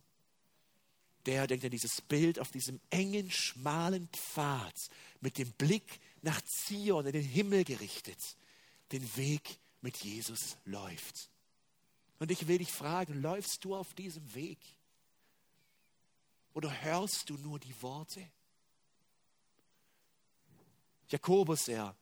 der, 1.30 1.46
denkt 1.46 1.66
an 1.66 1.72
dieses 1.72 2.02
Bild 2.02 2.40
auf 2.40 2.50
diesem 2.50 2.80
engen, 2.90 3.30
schmalen 3.30 4.08
Pfad 4.10 4.74
mit 5.22 5.38
dem 5.38 5.52
Blick 5.52 6.00
nach 6.24 6.42
Zion, 6.42 7.06
in 7.06 7.14
den 7.14 7.24
Himmel 7.24 7.64
gerichtet, 7.64 8.36
den 8.92 9.16
Weg 9.16 9.60
mit 9.82 9.98
Jesus 9.98 10.58
läuft. 10.66 11.30
Und 12.18 12.32
ich 12.32 12.48
will 12.48 12.58
dich 12.58 12.72
fragen, 12.72 13.22
läufst 13.22 13.64
du 13.64 13.76
auf 13.76 13.94
diesem 13.94 14.34
Weg? 14.34 14.58
Oder 16.60 16.82
hörst 16.82 17.30
du 17.30 17.36
nur 17.36 17.58
die 17.58 17.82
Worte? 17.82 18.22
Jakobus, 21.08 21.70
er 21.70 21.96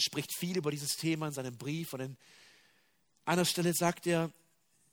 spricht 0.00 0.34
viel 0.34 0.56
über 0.56 0.72
dieses 0.72 0.96
Thema 0.96 1.28
in 1.28 1.32
seinem 1.32 1.56
Brief 1.56 1.92
und 1.92 2.00
an 2.00 2.16
einer 3.24 3.44
Stelle 3.44 3.72
sagt 3.72 4.08
er, 4.08 4.32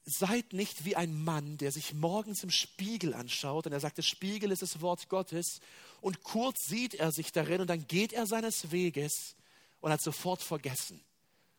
seid 0.04 0.54
nicht 0.54 0.86
wie 0.86 0.96
ein 0.96 1.20
Mann, 1.24 1.58
der 1.58 1.72
sich 1.72 1.96
morgens 1.96 2.44
im 2.44 2.52
Spiegel 2.52 3.16
anschaut 3.16 3.66
und 3.66 3.74
er 3.74 3.80
sagt, 3.80 3.98
der 3.98 4.04
Spiegel 4.04 4.52
ist 4.52 4.62
das 4.62 4.82
Wort 4.82 5.10
Gottes 5.10 5.62
und 6.00 6.22
kurz 6.22 6.68
sieht 6.68 6.94
er 6.94 7.12
sich 7.12 7.32
darin 7.32 7.62
und 7.62 7.68
dann 7.72 7.88
geht 7.88 8.14
er 8.14 8.28
seines 8.28 8.70
Weges 8.70 9.36
und 9.82 9.92
hat 9.92 10.02
sofort 10.04 10.44
vergessen, 10.44 11.04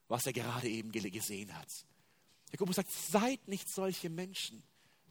was 0.07 0.27
er 0.27 0.33
gerade 0.33 0.69
eben 0.69 0.93
gesehen 0.93 1.53
hat. 1.59 1.73
Jakobus 2.53 2.77
sagt, 2.77 2.93
seid 2.93 3.49
nicht 3.49 3.69
solche 3.69 4.11
Menschen, 4.11 4.63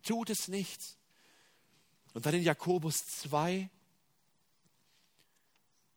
tut 0.01 0.29
es 0.29 0.47
nicht. 0.47 0.95
Und 2.15 2.25
dann 2.25 2.33
in 2.33 2.43
Jakobus 2.43 2.95
2 3.23 3.69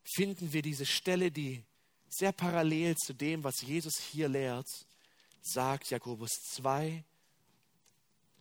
finden 0.02 0.52
wir 0.52 0.62
diese 0.62 0.84
Stelle, 0.84 1.30
die 1.30 1.64
sehr 2.08 2.32
parallel 2.32 2.96
zu 2.96 3.14
dem, 3.14 3.44
was 3.44 3.60
Jesus 3.60 4.00
hier 4.00 4.28
lehrt, 4.28 4.66
sagt 5.40 5.90
Jakobus 5.90 6.30
2, 6.56 7.04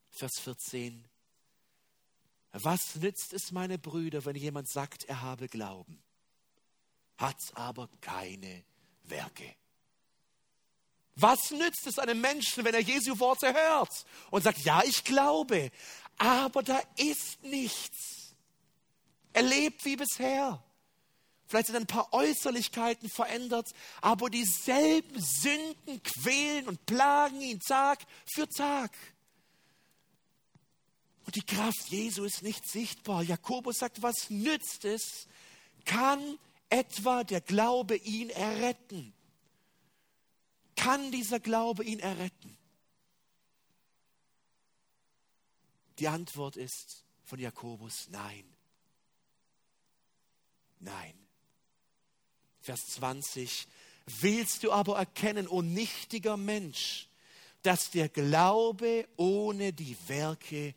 Vers 0.09 0.39
14. 0.39 1.07
Was 2.53 2.95
nützt 2.95 3.31
es, 3.33 3.51
meine 3.51 3.77
Brüder, 3.77 4.25
wenn 4.25 4.35
jemand 4.35 4.67
sagt, 4.67 5.03
er 5.03 5.21
habe 5.21 5.47
Glauben, 5.47 6.01
hat 7.19 7.37
aber 7.53 7.89
keine 8.01 8.63
Werke? 9.03 9.55
Was 11.19 11.51
nützt 11.51 11.85
es 11.85 11.99
einem 11.99 12.21
Menschen, 12.21 12.65
wenn 12.65 12.73
er 12.73 12.81
Jesu 12.81 13.19
Worte 13.19 13.53
hört 13.53 14.05
und 14.31 14.43
sagt, 14.43 14.59
ja, 14.65 14.83
ich 14.83 15.03
glaube, 15.03 15.71
aber 16.17 16.63
da 16.63 16.80
ist 16.97 17.43
nichts. 17.43 18.36
Er 19.34 19.43
lebt 19.43 19.86
wie 19.86 19.95
bisher. 19.95 20.63
Vielleicht 21.47 21.67
sind 21.67 21.77
ein 21.77 21.88
paar 21.88 22.13
Äußerlichkeiten 22.13 23.10
verändert, 23.10 23.69
aber 24.01 24.30
dieselben 24.30 25.21
Sünden 25.21 26.03
quälen 26.03 26.67
und 26.67 26.86
plagen 26.86 27.39
ihn 27.39 27.60
Tag 27.60 27.99
für 28.25 28.49
Tag. 28.49 28.91
Und 31.25 31.36
die 31.36 31.45
Kraft 31.45 31.89
Jesu 31.89 32.23
ist 32.23 32.41
nicht 32.41 32.69
sichtbar. 32.69 33.21
Jakobus 33.23 33.77
sagt, 33.77 34.01
was 34.01 34.30
nützt 34.30 34.86
es? 34.86 35.27
Kann 35.86 36.38
etwa 36.69 37.23
der 37.23 37.41
Glaube 37.41 37.95
ihn 37.95 38.30
erretten? 38.30 39.13
Kann 40.75 41.12
dieser 41.12 41.39
Glaube 41.39 41.84
ihn 41.84 41.99
erretten? 41.99 42.58
Die 45.99 46.07
Antwort 46.07 46.57
ist 46.57 47.03
von 47.23 47.39
Jakobus 47.39 48.07
nein. 48.10 48.45
Nein. 50.79 51.13
Vers 52.62 52.86
20. 52.95 53.67
Willst 54.05 54.63
du 54.63 54.71
aber 54.71 54.97
erkennen, 54.97 55.47
o 55.47 55.62
nichtiger 55.62 56.38
Mensch, 56.38 57.07
dass 57.63 57.91
der 57.91 58.10
Glaube 58.10 59.07
ohne 59.17 59.73
die 59.73 59.97
Werke 60.07 60.75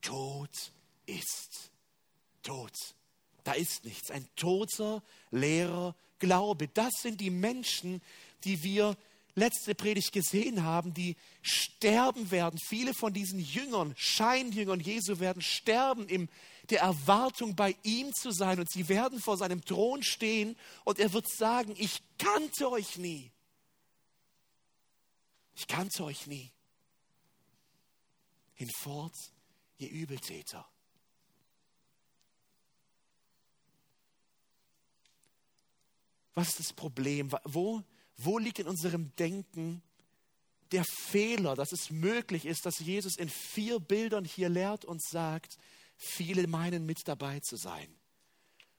tot 0.00 0.72
ist? 1.06 1.70
Tot. 2.42 2.72
Da 3.44 3.52
ist 3.52 3.84
nichts. 3.84 4.10
Ein 4.10 4.26
toter, 4.36 5.02
leerer 5.30 5.94
Glaube. 6.18 6.68
Das 6.68 6.92
sind 7.02 7.20
die 7.20 7.30
Menschen, 7.30 8.00
die 8.44 8.62
wir 8.62 8.96
letzte 9.34 9.74
Predigt 9.74 10.12
gesehen 10.12 10.62
haben, 10.62 10.92
die 10.94 11.16
sterben 11.40 12.30
werden. 12.30 12.58
Viele 12.68 12.94
von 12.94 13.12
diesen 13.12 13.38
Jüngern, 13.38 13.94
Scheinjüngern 13.96 14.80
Jesu 14.80 15.20
werden 15.20 15.42
sterben 15.42 16.06
in 16.08 16.28
der 16.70 16.80
Erwartung, 16.80 17.56
bei 17.56 17.76
ihm 17.82 18.12
zu 18.12 18.30
sein. 18.30 18.58
Und 18.58 18.70
sie 18.70 18.88
werden 18.88 19.20
vor 19.20 19.36
seinem 19.36 19.64
Thron 19.64 20.02
stehen 20.02 20.56
und 20.84 20.98
er 20.98 21.12
wird 21.12 21.28
sagen, 21.28 21.74
ich 21.78 22.02
kannte 22.18 22.70
euch 22.70 22.98
nie. 22.98 23.30
Ich 25.54 25.66
kannte 25.66 26.04
euch 26.04 26.26
nie. 26.26 26.50
Hinfort, 28.54 29.14
ihr 29.78 29.90
Übeltäter. 29.90 30.66
Was 36.34 36.48
ist 36.48 36.60
das 36.60 36.72
Problem? 36.72 37.30
Wo 37.44 37.82
wo 38.16 38.38
liegt 38.38 38.58
in 38.58 38.68
unserem 38.68 39.14
Denken 39.16 39.82
der 40.70 40.84
Fehler, 40.84 41.54
dass 41.54 41.72
es 41.72 41.90
möglich 41.90 42.46
ist, 42.46 42.64
dass 42.64 42.78
Jesus 42.78 43.16
in 43.16 43.28
vier 43.28 43.78
Bildern 43.78 44.24
hier 44.24 44.48
lehrt 44.48 44.84
und 44.84 45.02
sagt, 45.02 45.58
viele 45.96 46.46
meinen 46.46 46.86
mit 46.86 47.06
dabei 47.06 47.40
zu 47.40 47.56
sein, 47.56 47.94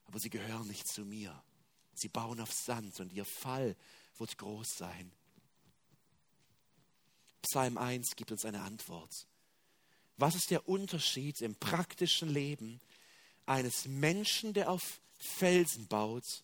aber 0.06 0.18
sie 0.18 0.30
gehören 0.30 0.66
nicht 0.66 0.88
zu 0.88 1.04
mir. 1.04 1.40
Sie 1.94 2.08
bauen 2.08 2.40
auf 2.40 2.52
Sand 2.52 2.98
und 2.98 3.12
ihr 3.12 3.24
Fall 3.24 3.76
wird 4.18 4.36
groß 4.38 4.78
sein. 4.78 5.12
Psalm 7.42 7.78
1 7.78 8.16
gibt 8.16 8.32
uns 8.32 8.44
eine 8.44 8.62
Antwort. 8.62 9.26
Was 10.16 10.34
ist 10.34 10.50
der 10.50 10.68
Unterschied 10.68 11.40
im 11.40 11.54
praktischen 11.54 12.28
Leben 12.28 12.80
eines 13.46 13.86
Menschen, 13.86 14.54
der 14.54 14.70
auf 14.70 15.00
Felsen 15.18 15.86
baut, 15.86 16.42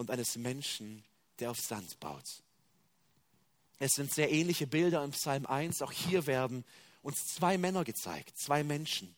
und 0.00 0.10
eines 0.10 0.36
Menschen, 0.36 1.04
der 1.40 1.50
auf 1.50 1.58
Sand 1.58 1.98
baut. 2.00 2.42
Es 3.78 3.92
sind 3.92 4.12
sehr 4.12 4.30
ähnliche 4.30 4.66
Bilder 4.66 5.02
im 5.02 5.12
Psalm 5.12 5.46
1. 5.46 5.80
Auch 5.82 5.92
hier 5.92 6.26
werden 6.26 6.64
uns 7.02 7.24
zwei 7.34 7.56
Männer 7.56 7.84
gezeigt, 7.84 8.38
zwei 8.38 8.62
Menschen. 8.62 9.14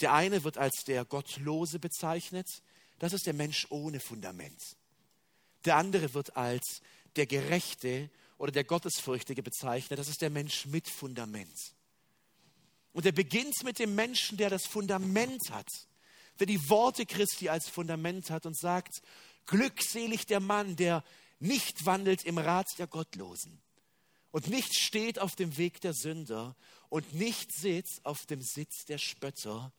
Der 0.00 0.12
eine 0.12 0.44
wird 0.44 0.58
als 0.58 0.84
der 0.84 1.04
Gottlose 1.04 1.78
bezeichnet. 1.78 2.46
Das 2.98 3.12
ist 3.12 3.26
der 3.26 3.34
Mensch 3.34 3.66
ohne 3.70 3.98
Fundament. 4.00 4.76
Der 5.64 5.76
andere 5.76 6.14
wird 6.14 6.36
als 6.36 6.80
der 7.16 7.26
Gerechte 7.26 8.10
oder 8.38 8.52
der 8.52 8.64
Gottesfürchtige 8.64 9.42
bezeichnet. 9.42 9.98
Das 9.98 10.08
ist 10.08 10.22
der 10.22 10.30
Mensch 10.30 10.66
mit 10.66 10.88
Fundament. 10.88 11.74
Und 12.92 13.04
er 13.04 13.12
beginnt 13.12 13.62
mit 13.64 13.78
dem 13.78 13.94
Menschen, 13.94 14.38
der 14.38 14.48
das 14.48 14.64
Fundament 14.64 15.50
hat, 15.50 15.68
der 16.38 16.46
die 16.46 16.68
Worte 16.68 17.04
Christi 17.04 17.48
als 17.48 17.68
Fundament 17.68 18.30
hat 18.30 18.46
und 18.46 18.56
sagt, 18.56 19.02
Glückselig 19.46 20.26
der 20.26 20.40
Mann, 20.40 20.76
der 20.76 21.04
nicht 21.38 21.86
wandelt 21.86 22.24
im 22.24 22.38
Rat 22.38 22.66
der 22.78 22.86
Gottlosen 22.86 23.60
und 24.30 24.48
nicht 24.48 24.74
steht 24.74 25.18
auf 25.18 25.34
dem 25.34 25.56
Weg 25.56 25.80
der 25.80 25.94
Sünder 25.94 26.56
und 26.88 27.14
nicht 27.14 27.52
sitzt 27.52 28.04
auf 28.04 28.26
dem 28.26 28.42
Sitz 28.42 28.84
der 28.84 28.98
Spötter, 28.98 29.72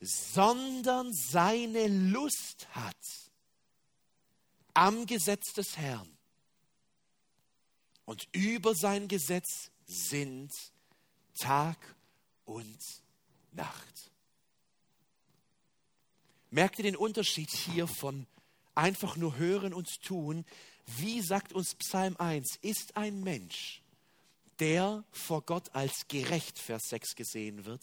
sondern 0.00 1.12
seine 1.12 1.88
Lust 1.88 2.68
hat 2.72 2.96
am 4.74 5.06
Gesetz 5.06 5.54
des 5.54 5.76
Herrn. 5.76 6.16
Und 8.04 8.28
über 8.32 8.74
sein 8.74 9.08
Gesetz 9.08 9.70
sind 9.86 10.52
Tag 11.38 11.78
und 12.44 12.78
Nacht. 13.52 14.10
Merkt 16.50 16.78
ihr 16.78 16.84
den 16.84 16.96
Unterschied 16.96 17.50
hier 17.50 17.88
von 17.88 18.26
einfach 18.76 19.16
nur 19.16 19.36
hören 19.36 19.74
und 19.74 20.02
tun. 20.02 20.44
Wie 20.98 21.20
sagt 21.20 21.52
uns 21.52 21.74
Psalm 21.74 22.16
1, 22.16 22.58
ist 22.62 22.96
ein 22.96 23.22
Mensch, 23.22 23.82
der 24.58 25.04
vor 25.10 25.42
Gott 25.42 25.74
als 25.74 26.08
gerecht, 26.08 26.58
Vers 26.58 26.88
6 26.88 27.16
gesehen 27.16 27.64
wird, 27.64 27.82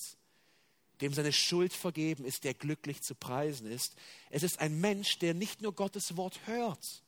dem 1.02 1.14
seine 1.14 1.34
Schuld 1.34 1.74
vergeben 1.74 2.26
ist, 2.26 2.44
der 2.44 2.54
glücklich 2.54 3.02
zu 3.02 3.16
preisen 3.16 3.68
ist. 3.68 3.96
Es 4.30 4.44
ist 4.44 4.60
ein 4.60 4.80
Mensch, 4.80 5.20
der 5.20 5.34
nicht 5.34 5.62
nur 5.62 5.74
Gottes 5.74 6.16
Wort 6.16 6.48
hört 6.48 7.04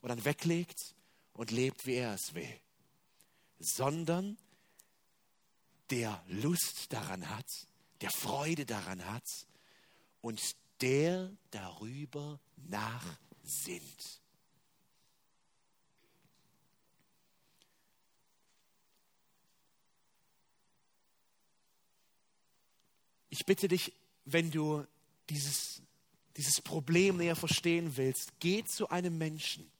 und 0.00 0.08
dann 0.08 0.24
weglegt 0.24 0.94
und 1.32 1.50
lebt, 1.50 1.86
wie 1.86 1.94
er 1.94 2.14
es 2.14 2.34
will, 2.34 2.60
sondern 3.58 4.38
der 5.90 6.22
Lust 6.28 6.92
daran 6.92 7.28
hat, 7.28 7.46
der 8.00 8.10
Freude 8.10 8.64
daran 8.64 9.04
hat 9.06 9.24
und 10.20 10.40
der 10.80 11.30
darüber 11.50 12.40
nachsinnt. 12.56 14.20
Ich 23.28 23.46
bitte 23.46 23.68
dich, 23.68 23.92
wenn 24.24 24.50
du 24.50 24.84
dieses, 25.28 25.82
dieses 26.36 26.60
Problem 26.60 27.18
näher 27.18 27.36
verstehen 27.36 27.96
willst, 27.96 28.32
geh 28.40 28.64
zu 28.64 28.88
einem 28.88 29.18
Menschen, 29.18 29.70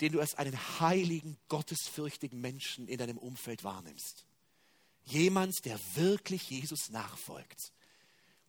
den 0.00 0.12
du 0.12 0.20
als 0.20 0.34
einen 0.34 0.56
heiligen, 0.80 1.36
gottesfürchtigen 1.48 2.40
Menschen 2.40 2.86
in 2.86 2.98
deinem 2.98 3.18
Umfeld 3.18 3.64
wahrnimmst. 3.64 4.24
Jemand, 5.04 5.64
der 5.64 5.78
wirklich 5.96 6.50
Jesus 6.50 6.90
nachfolgt 6.90 7.72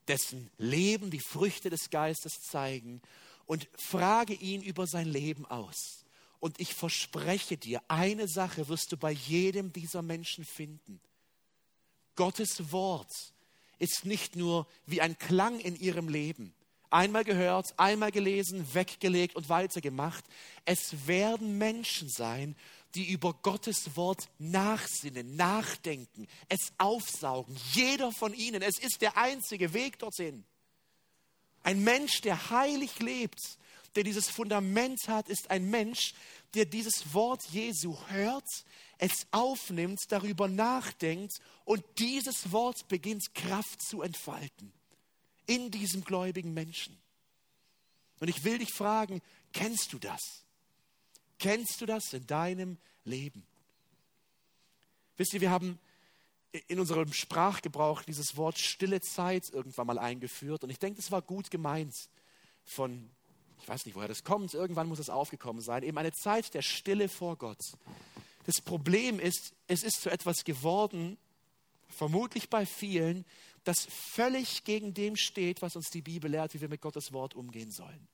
dessen 0.10 0.50
Leben 0.58 1.12
die 1.12 1.20
Früchte 1.20 1.70
des 1.70 1.90
Geistes 1.90 2.42
zeigen 2.42 3.02
und 3.46 3.70
frage 3.78 4.34
ihn 4.34 4.62
über 4.62 4.88
sein 4.88 5.08
Leben 5.08 5.46
aus. 5.46 6.04
Und 6.40 6.60
ich 6.60 6.74
verspreche 6.74 7.58
dir, 7.58 7.82
eine 7.88 8.28
Sache 8.28 8.68
wirst 8.68 8.92
du 8.92 8.98
bei 8.98 9.12
jedem 9.12 9.72
dieser 9.72 10.02
Menschen 10.02 10.44
finden. 10.46 11.00
Gottes 12.16 12.72
Wort 12.72 13.34
ist 13.78 14.06
nicht 14.06 14.36
nur 14.36 14.68
wie 14.86 15.02
ein 15.02 15.18
Klang 15.18 15.60
in 15.60 15.76
ihrem 15.76 16.10
Leben. 16.10 16.54
Einmal 16.92 17.24
gehört, 17.24 17.78
einmal 17.78 18.12
gelesen, 18.12 18.74
weggelegt 18.74 19.36
und 19.36 19.48
weitergemacht. 19.48 20.26
Es 20.66 21.08
werden 21.08 21.58
Menschen 21.60 22.10
sein, 22.10 22.56
die 22.96 23.12
über 23.12 23.34
Gottes 23.34 23.96
Wort 23.96 24.28
nachsinnen, 24.40 25.36
nachdenken, 25.36 26.28
es 26.48 26.74
aufsaugen. 26.80 27.56
Jeder 27.74 28.12
von 28.12 28.34
ihnen, 28.34 28.64
es 28.64 28.80
ist 28.80 29.02
der 29.02 29.18
einzige 29.18 29.74
Weg 29.74 30.00
dorthin. 30.00 30.44
Ein 31.62 31.84
Mensch, 31.84 32.22
der 32.22 32.50
heilig 32.50 32.98
lebt, 33.00 33.40
der 33.96 34.04
dieses 34.04 34.28
Fundament 34.28 35.08
hat, 35.08 35.30
ist 35.30 35.52
ein 35.52 35.70
Mensch, 35.70 36.14
der 36.56 36.66
dieses 36.66 37.14
Wort 37.14 37.44
Jesu 37.52 37.96
hört, 38.08 38.48
es 38.98 39.28
aufnimmt, 39.30 40.00
darüber 40.10 40.48
nachdenkt 40.48 41.34
und 41.66 41.84
dieses 42.00 42.52
Wort 42.52 42.88
beginnt 42.88 43.36
Kraft 43.36 43.84
zu 43.84 44.02
entfalten 44.02 44.74
in 45.50 45.72
diesem 45.72 46.04
gläubigen 46.04 46.54
Menschen. 46.54 46.96
Und 48.20 48.28
ich 48.28 48.44
will 48.44 48.60
dich 48.60 48.72
fragen, 48.72 49.20
kennst 49.52 49.92
du 49.92 49.98
das? 49.98 50.20
Kennst 51.40 51.82
du 51.82 51.86
das 51.86 52.14
in 52.14 52.28
deinem 52.28 52.78
Leben? 53.04 53.44
Wisst 55.18 55.34
ihr, 55.34 55.42
wir 55.42 55.50
haben 55.50 55.80
in 56.68 56.80
unserem 56.80 57.12
Sprachgebrauch 57.12 58.04
dieses 58.04 58.38
Wort 58.38 58.60
stille 58.60 59.02
Zeit 59.02 59.50
irgendwann 59.50 59.88
mal 59.88 60.00
eingeführt 60.00 60.64
und 60.64 60.70
ich 60.70 60.80
denke, 60.80 60.98
das 60.98 61.12
war 61.12 61.22
gut 61.22 61.50
gemeint 61.50 61.96
von, 62.64 63.10
ich 63.62 63.68
weiß 63.68 63.86
nicht, 63.86 63.96
woher 63.96 64.08
das 64.08 64.24
kommt, 64.24 64.54
irgendwann 64.54 64.88
muss 64.88 65.00
es 65.00 65.10
aufgekommen 65.10 65.62
sein, 65.62 65.84
eben 65.84 65.98
eine 65.98 66.12
Zeit 66.12 66.54
der 66.54 66.62
Stille 66.62 67.10
vor 67.10 67.38
Gott. 67.38 67.74
Das 68.46 68.62
Problem 68.62 69.20
ist, 69.20 69.54
es 69.68 69.84
ist 69.84 70.02
zu 70.02 70.10
etwas 70.10 70.44
geworden, 70.44 71.18
vermutlich 71.88 72.50
bei 72.50 72.66
vielen, 72.66 73.26
das 73.64 73.88
völlig 73.90 74.64
gegen 74.64 74.94
dem 74.94 75.16
steht, 75.16 75.62
was 75.62 75.76
uns 75.76 75.90
die 75.90 76.02
Bibel 76.02 76.30
lehrt, 76.30 76.54
wie 76.54 76.62
wir 76.62 76.70
mit 76.70 76.82
Gottes 76.82 77.12
Wort 77.12 77.36
umgehen 77.36 77.72
sollen. 77.72 78.08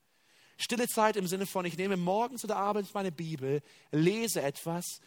Stille 0.58 0.88
Zeit 0.88 1.18
im 1.18 1.28
Sinne 1.28 1.46
von, 1.46 1.66
ich 1.66 1.78
nehme 1.78 1.98
morgens 1.98 2.44
oder 2.44 2.56
abends 2.58 2.94
meine 2.94 3.12
Bibel, 3.12 3.62
lese 3.92 4.42
etwas, 4.42 5.02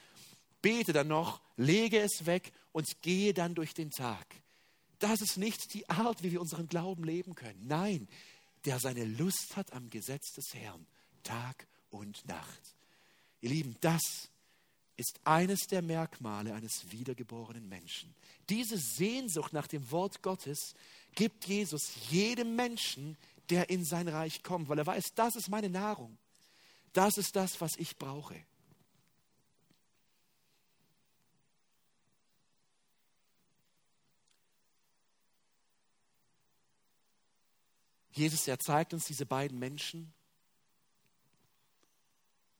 bete 0.60 0.92
dann 0.92 1.08
noch, 1.08 1.40
lege 1.56 2.00
es 2.00 2.26
weg 2.26 2.52
und 2.72 3.00
gehe 3.02 3.32
dann 3.32 3.54
durch 3.54 3.74
den 3.74 3.90
Tag. 3.90 4.26
Das 4.98 5.20
ist 5.20 5.36
nicht 5.36 5.74
die 5.74 5.88
Art, 5.88 6.22
wie 6.22 6.32
wir 6.32 6.40
unseren 6.40 6.66
Glauben 6.66 7.04
leben 7.04 7.34
können. 7.34 7.66
Nein, 7.66 8.08
der 8.64 8.80
seine 8.80 9.04
Lust 9.04 9.56
hat 9.56 9.72
am 9.72 9.90
Gesetz 9.90 10.32
des 10.34 10.52
Herrn, 10.54 10.86
Tag 11.22 11.66
und 11.90 12.26
Nacht. 12.26 12.74
Ihr 13.40 13.50
Lieben, 13.50 13.76
das 13.80 14.28
ist 14.98 15.20
eines 15.24 15.60
der 15.68 15.80
Merkmale 15.80 16.52
eines 16.54 16.90
wiedergeborenen 16.90 17.68
Menschen. 17.68 18.14
Diese 18.48 18.76
Sehnsucht 18.76 19.52
nach 19.52 19.68
dem 19.68 19.90
Wort 19.92 20.22
Gottes 20.22 20.74
gibt 21.14 21.46
Jesus 21.46 21.92
jedem 22.10 22.56
Menschen, 22.56 23.16
der 23.48 23.70
in 23.70 23.84
sein 23.84 24.08
Reich 24.08 24.42
kommt, 24.42 24.68
weil 24.68 24.78
er 24.78 24.86
weiß, 24.86 25.14
das 25.14 25.36
ist 25.36 25.48
meine 25.48 25.70
Nahrung. 25.70 26.18
Das 26.92 27.16
ist 27.16 27.36
das, 27.36 27.60
was 27.60 27.76
ich 27.76 27.96
brauche. 27.96 28.34
Jesus, 38.10 38.48
er 38.48 38.58
zeigt 38.58 38.92
uns 38.92 39.04
diese 39.04 39.26
beiden 39.26 39.60
Menschen 39.60 40.12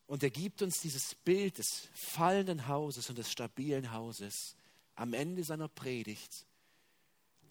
und 0.09 0.23
er 0.23 0.31
gibt 0.31 0.63
uns 0.63 0.81
dieses 0.81 1.15
Bild 1.15 1.59
des 1.59 1.87
fallenden 1.93 2.67
Hauses 2.67 3.11
und 3.11 3.19
des 3.19 3.31
stabilen 3.31 3.93
Hauses 3.93 4.57
am 4.95 5.13
Ende 5.13 5.45
seiner 5.45 5.69
Predigt, 5.69 6.47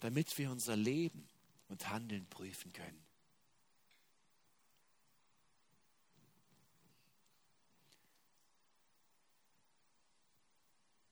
damit 0.00 0.36
wir 0.36 0.50
unser 0.50 0.74
Leben 0.74 1.28
und 1.68 1.88
Handeln 1.88 2.26
prüfen 2.26 2.72
können. 2.72 3.06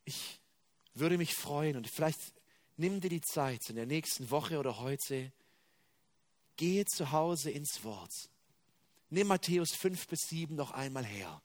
Ich 0.05 0.41
würde 0.95 1.17
mich 1.17 1.35
freuen 1.35 1.77
und 1.77 1.89
vielleicht 1.89 2.21
nimm 2.77 3.01
dir 3.01 3.11
die 3.11 3.21
Zeit 3.21 3.71
in 3.71 3.77
der 3.77 3.87
nächsten 3.87 4.31
Woche 4.33 4.59
oder 4.59 4.81
heute, 4.81 5.33
gehe 6.57 6.85
zu 6.87 7.13
Hause 7.13 7.53
ins 7.53 7.85
Wort. 7.85 8.31
Nimm 9.11 9.29
Matthäus 9.29 9.71
5 9.73 10.09
bis 10.09 10.21
7 10.29 10.57
noch 10.57 10.73
einmal 10.73 11.05
her. 11.05 11.41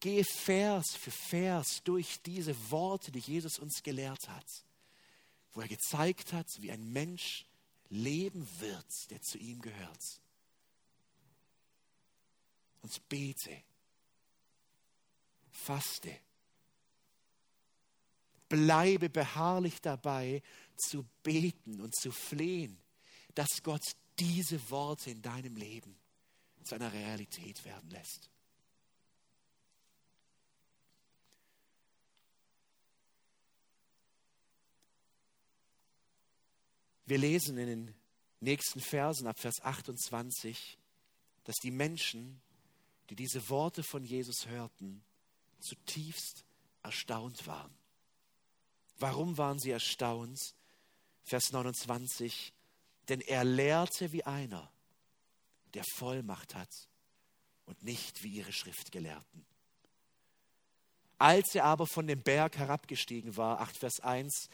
Gehe 0.00 0.24
Vers 0.24 0.96
für 0.96 1.10
Vers 1.10 1.82
durch 1.84 2.20
diese 2.22 2.54
Worte, 2.70 3.10
die 3.12 3.20
Jesus 3.20 3.58
uns 3.58 3.82
gelehrt 3.82 4.28
hat, 4.28 4.46
wo 5.52 5.60
er 5.60 5.68
gezeigt 5.68 6.32
hat, 6.32 6.48
wie 6.58 6.70
ein 6.70 6.92
Mensch 6.92 7.46
leben 7.88 8.46
wird, 8.58 9.10
der 9.10 9.20
zu 9.22 9.38
ihm 9.38 9.60
gehört. 9.60 10.20
Und 12.82 13.08
bete, 13.08 13.62
faste, 15.50 16.14
bleibe 18.48 19.08
beharrlich 19.08 19.80
dabei 19.80 20.42
zu 20.76 21.04
beten 21.22 21.80
und 21.80 21.94
zu 21.94 22.12
flehen, 22.12 22.78
dass 23.34 23.62
Gott 23.62 23.96
diese 24.18 24.70
Worte 24.70 25.10
in 25.10 25.22
deinem 25.22 25.56
Leben 25.56 25.96
zu 26.64 26.74
einer 26.74 26.92
Realität 26.92 27.64
werden 27.64 27.90
lässt. 27.90 28.30
Wir 37.06 37.18
lesen 37.18 37.58
in 37.58 37.66
den 37.66 37.94
nächsten 38.40 38.80
Versen 38.80 39.26
ab 39.26 39.38
Vers 39.38 39.60
28, 39.62 40.78
dass 41.44 41.56
die 41.56 41.70
Menschen, 41.70 42.40
die 43.10 43.14
diese 43.14 43.50
Worte 43.50 43.82
von 43.82 44.04
Jesus 44.04 44.46
hörten, 44.46 45.04
zutiefst 45.60 46.44
erstaunt 46.82 47.46
waren. 47.46 47.74
Warum 48.98 49.36
waren 49.36 49.58
sie 49.58 49.70
erstaunt? 49.70 50.54
Vers 51.24 51.52
29, 51.52 52.52
denn 53.08 53.20
er 53.20 53.44
lehrte 53.44 54.12
wie 54.12 54.24
einer, 54.24 54.70
der 55.74 55.84
Vollmacht 55.96 56.54
hat 56.54 56.70
und 57.66 57.82
nicht 57.82 58.22
wie 58.22 58.36
ihre 58.36 58.52
Schriftgelehrten. 58.52 59.44
Als 61.18 61.54
er 61.54 61.64
aber 61.64 61.86
von 61.86 62.06
dem 62.06 62.22
Berg 62.22 62.58
herabgestiegen 62.58 63.36
war, 63.36 63.60
8 63.60 63.78
Vers 63.78 64.00
1, 64.00 64.48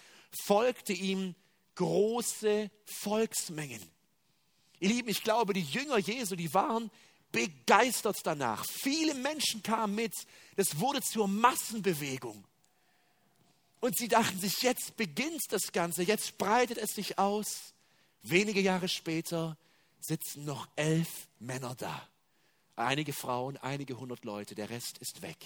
folgte 0.44 0.92
ihm 0.92 1.34
große 1.74 2.70
Volksmengen. 2.84 3.82
Ihr 4.78 4.88
Lieben, 4.88 5.08
ich 5.08 5.22
glaube, 5.22 5.52
die 5.52 5.62
Jünger 5.62 5.98
Jesu, 5.98 6.36
die 6.36 6.52
waren 6.54 6.90
begeistert 7.32 8.18
danach. 8.24 8.64
Viele 8.66 9.14
Menschen 9.14 9.62
kamen 9.62 9.94
mit. 9.94 10.14
Das 10.56 10.78
wurde 10.78 11.00
zur 11.00 11.28
Massenbewegung. 11.28 12.44
Und 13.80 13.96
sie 13.96 14.08
dachten 14.08 14.38
sich, 14.38 14.60
jetzt 14.62 14.96
beginnt 14.96 15.40
das 15.50 15.72
Ganze, 15.72 16.02
jetzt 16.02 16.36
breitet 16.38 16.78
es 16.78 16.94
sich 16.94 17.18
aus. 17.18 17.74
Wenige 18.22 18.60
Jahre 18.60 18.88
später 18.88 19.56
sitzen 20.00 20.44
noch 20.44 20.68
elf 20.76 21.28
Männer 21.38 21.74
da. 21.74 22.08
Einige 22.76 23.12
Frauen, 23.12 23.56
einige 23.58 23.98
hundert 23.98 24.24
Leute, 24.24 24.54
der 24.54 24.70
Rest 24.70 24.98
ist 24.98 25.22
weg. 25.22 25.36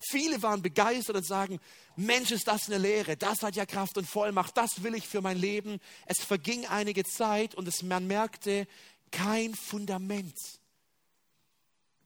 Viele 0.00 0.42
waren 0.42 0.62
begeistert 0.62 1.16
und 1.16 1.26
sagen, 1.26 1.58
Mensch, 1.96 2.30
ist 2.30 2.46
das 2.46 2.68
eine 2.68 2.78
Lehre, 2.78 3.16
das 3.16 3.42
hat 3.42 3.56
ja 3.56 3.66
Kraft 3.66 3.98
und 3.98 4.06
Vollmacht, 4.06 4.56
das 4.56 4.82
will 4.82 4.94
ich 4.94 5.08
für 5.08 5.20
mein 5.20 5.38
Leben. 5.38 5.80
Es 6.06 6.22
verging 6.22 6.66
einige 6.66 7.04
Zeit 7.04 7.54
und 7.54 7.66
es, 7.66 7.82
man 7.82 8.06
merkte, 8.06 8.68
kein 9.10 9.54
Fundament, 9.54 10.36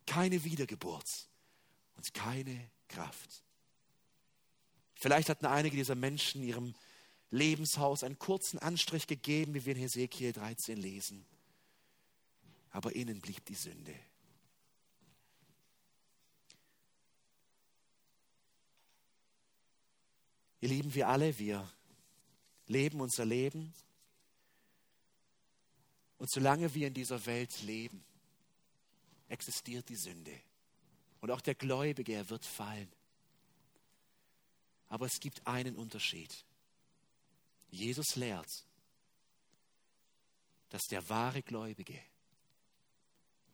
keine 0.06 0.42
Wiedergeburt 0.44 1.06
und 1.96 2.14
keine 2.14 2.70
Kraft. 2.88 3.42
Vielleicht 4.94 5.28
hatten 5.28 5.46
einige 5.46 5.76
dieser 5.76 5.94
Menschen 5.94 6.42
ihrem 6.42 6.74
Lebenshaus 7.30 8.04
einen 8.04 8.18
kurzen 8.18 8.58
Anstrich 8.58 9.06
gegeben, 9.06 9.54
wie 9.54 9.64
wir 9.66 9.74
in 9.74 9.80
Hesekiel 9.80 10.32
13 10.32 10.78
lesen. 10.78 11.26
Aber 12.72 12.94
innen 12.94 13.20
blieb 13.20 13.44
die 13.44 13.54
Sünde. 13.54 13.94
Ihr 20.60 20.68
Lieben, 20.68 20.94
wir 20.94 21.08
alle, 21.08 21.38
wir 21.38 21.68
leben 22.66 23.00
unser 23.00 23.24
Leben. 23.24 23.74
Und 26.18 26.30
solange 26.30 26.72
wir 26.72 26.86
in 26.86 26.94
dieser 26.94 27.26
Welt 27.26 27.62
leben, 27.62 28.04
existiert 29.28 29.88
die 29.88 29.96
Sünde. 29.96 30.40
Und 31.20 31.30
auch 31.30 31.40
der 31.40 31.56
Gläubige, 31.56 32.12
er 32.12 32.30
wird 32.30 32.46
fallen. 32.46 32.90
Aber 34.88 35.06
es 35.06 35.18
gibt 35.18 35.46
einen 35.46 35.74
Unterschied. 35.74 36.44
Jesus 37.70 38.14
lehrt, 38.14 38.64
dass 40.68 40.82
der 40.82 41.08
wahre 41.08 41.42
Gläubige, 41.42 41.98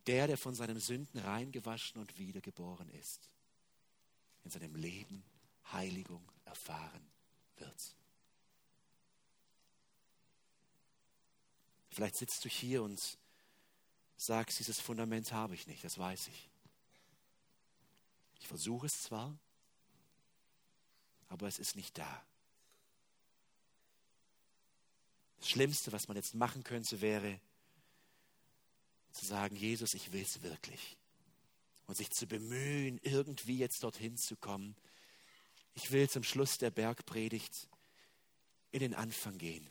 der, 0.09 0.25
der 0.25 0.39
von 0.39 0.55
seinen 0.55 0.79
Sünden 0.79 1.19
reingewaschen 1.19 2.01
und 2.01 2.17
wiedergeboren 2.17 2.89
ist, 2.89 3.29
in 4.43 4.49
seinem 4.49 4.73
Leben 4.73 5.23
Heiligung 5.71 6.27
erfahren 6.45 7.07
wird. 7.57 7.95
Vielleicht 11.91 12.15
sitzt 12.15 12.43
du 12.43 12.49
hier 12.49 12.81
und 12.81 13.19
sagst, 14.17 14.57
dieses 14.57 14.79
Fundament 14.79 15.31
habe 15.31 15.53
ich 15.53 15.67
nicht, 15.67 15.83
das 15.83 15.99
weiß 15.99 16.29
ich. 16.29 16.49
Ich 18.39 18.47
versuche 18.47 18.87
es 18.87 19.03
zwar, 19.03 19.37
aber 21.27 21.47
es 21.47 21.59
ist 21.59 21.75
nicht 21.75 21.95
da. 21.99 22.25
Das 25.37 25.49
Schlimmste, 25.49 25.91
was 25.91 26.07
man 26.07 26.17
jetzt 26.17 26.33
machen 26.33 26.63
könnte, 26.63 26.99
wäre 26.99 27.39
zu 29.11 29.25
sagen, 29.25 29.55
Jesus, 29.55 29.93
ich 29.93 30.11
will 30.11 30.21
es 30.21 30.41
wirklich. 30.41 30.97
Und 31.87 31.95
sich 31.95 32.11
zu 32.11 32.27
bemühen, 32.27 32.99
irgendwie 33.03 33.57
jetzt 33.57 33.83
dorthin 33.83 34.17
zu 34.17 34.35
kommen. 34.35 34.75
Ich 35.73 35.91
will 35.91 36.09
zum 36.09 36.23
Schluss 36.23 36.57
der 36.57 36.71
Bergpredigt 36.71 37.67
in 38.71 38.81
den 38.81 38.93
Anfang 38.93 39.37
gehen 39.37 39.67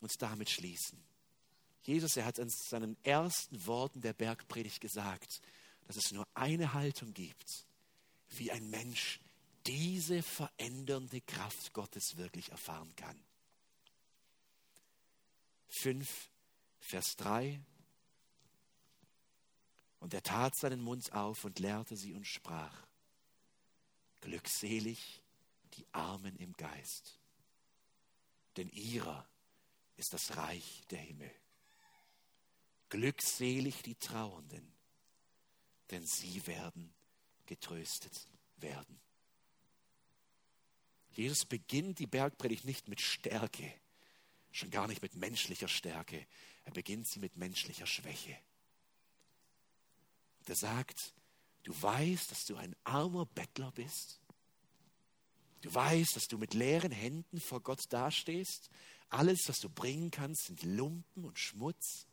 und 0.00 0.20
damit 0.20 0.50
schließen. 0.50 1.02
Jesus, 1.82 2.16
er 2.16 2.26
hat 2.26 2.38
in 2.38 2.50
seinen 2.50 3.02
ersten 3.02 3.64
Worten 3.66 4.02
der 4.02 4.12
Bergpredigt 4.12 4.80
gesagt, 4.80 5.40
dass 5.86 5.96
es 5.96 6.12
nur 6.12 6.26
eine 6.34 6.74
Haltung 6.74 7.14
gibt, 7.14 7.66
wie 8.30 8.52
ein 8.52 8.68
Mensch 8.68 9.20
diese 9.66 10.22
verändernde 10.22 11.20
Kraft 11.22 11.72
Gottes 11.72 12.16
wirklich 12.16 12.50
erfahren 12.50 12.94
kann. 12.96 13.18
5, 15.68 16.28
Vers 16.80 17.16
3. 17.16 17.60
Und 20.00 20.14
er 20.14 20.22
tat 20.22 20.54
seinen 20.56 20.80
Mund 20.80 21.12
auf 21.12 21.44
und 21.44 21.58
lehrte 21.58 21.96
sie 21.96 22.14
und 22.14 22.26
sprach, 22.26 22.86
Glückselig 24.20 25.22
die 25.74 25.86
Armen 25.92 26.36
im 26.36 26.52
Geist, 26.54 27.18
denn 28.56 28.68
ihrer 28.70 29.28
ist 29.96 30.12
das 30.12 30.36
Reich 30.36 30.82
der 30.90 30.98
Himmel. 30.98 31.30
Glückselig 32.88 33.82
die 33.82 33.94
Trauernden, 33.94 34.72
denn 35.90 36.04
sie 36.04 36.46
werden 36.46 36.92
getröstet 37.46 38.26
werden. 38.56 39.00
Jesus 41.10 41.44
beginnt 41.44 41.98
die 41.98 42.06
Bergpredigt 42.06 42.64
nicht 42.64 42.88
mit 42.88 43.00
Stärke, 43.00 43.72
Schon 44.52 44.70
gar 44.70 44.88
nicht 44.88 45.02
mit 45.02 45.14
menschlicher 45.14 45.68
Stärke. 45.68 46.26
Er 46.64 46.72
beginnt 46.72 47.06
sie 47.06 47.20
mit 47.20 47.36
menschlicher 47.36 47.86
Schwäche. 47.86 48.36
Und 50.48 50.52
er 50.52 50.56
sagt, 50.56 51.12
du 51.64 51.82
weißt, 51.82 52.30
dass 52.30 52.46
du 52.46 52.56
ein 52.56 52.74
armer 52.82 53.26
Bettler 53.26 53.70
bist. 53.72 54.18
Du 55.60 55.74
weißt, 55.74 56.16
dass 56.16 56.26
du 56.26 56.38
mit 56.38 56.54
leeren 56.54 56.90
Händen 56.90 57.38
vor 57.38 57.60
Gott 57.60 57.84
dastehst. 57.90 58.70
Alles, 59.10 59.46
was 59.46 59.58
du 59.58 59.68
bringen 59.68 60.10
kannst, 60.10 60.46
sind 60.46 60.62
Lumpen 60.62 61.26
und 61.26 61.38
Schmutz. 61.38 62.06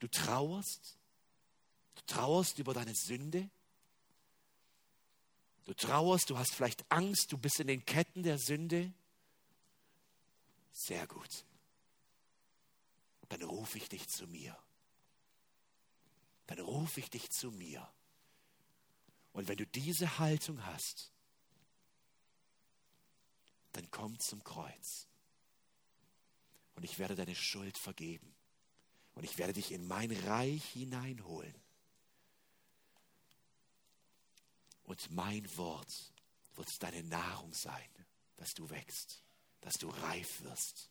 Du 0.00 0.08
trauerst. 0.08 0.98
Du 1.94 2.02
trauerst 2.06 2.58
über 2.58 2.74
deine 2.74 2.96
Sünde. 2.96 3.48
Du 5.66 5.72
trauerst, 5.72 6.30
du 6.30 6.36
hast 6.36 6.52
vielleicht 6.52 6.84
Angst, 6.90 7.30
du 7.30 7.38
bist 7.38 7.60
in 7.60 7.68
den 7.68 7.84
Ketten 7.84 8.24
der 8.24 8.38
Sünde. 8.38 8.92
Sehr 10.72 11.06
gut. 11.06 11.44
Dann 13.28 13.42
rufe 13.44 13.78
ich 13.78 13.88
dich 13.88 14.08
zu 14.08 14.26
mir. 14.26 14.58
Dann 16.46 16.58
rufe 16.60 17.00
ich 17.00 17.10
dich 17.10 17.30
zu 17.30 17.50
mir. 17.50 17.88
Und 19.32 19.48
wenn 19.48 19.56
du 19.56 19.66
diese 19.66 20.18
Haltung 20.18 20.64
hast, 20.64 21.12
dann 23.72 23.90
komm 23.90 24.18
zum 24.18 24.42
Kreuz. 24.44 25.08
Und 26.76 26.84
ich 26.84 26.98
werde 26.98 27.14
deine 27.14 27.34
Schuld 27.34 27.78
vergeben. 27.78 28.34
Und 29.14 29.24
ich 29.24 29.38
werde 29.38 29.52
dich 29.52 29.72
in 29.72 29.86
mein 29.86 30.10
Reich 30.10 30.64
hineinholen. 30.72 31.54
Und 34.84 35.10
mein 35.10 35.56
Wort 35.56 36.12
wird 36.56 36.82
deine 36.82 37.02
Nahrung 37.04 37.52
sein, 37.54 37.88
dass 38.36 38.54
du 38.54 38.68
wächst, 38.70 39.22
dass 39.60 39.78
du 39.78 39.88
reif 39.88 40.42
wirst 40.42 40.90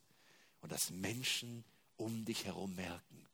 und 0.60 0.72
dass 0.72 0.90
Menschen 0.90 1.64
um 1.96 2.24
dich 2.24 2.44
herum 2.44 2.74
merken, 2.74 3.28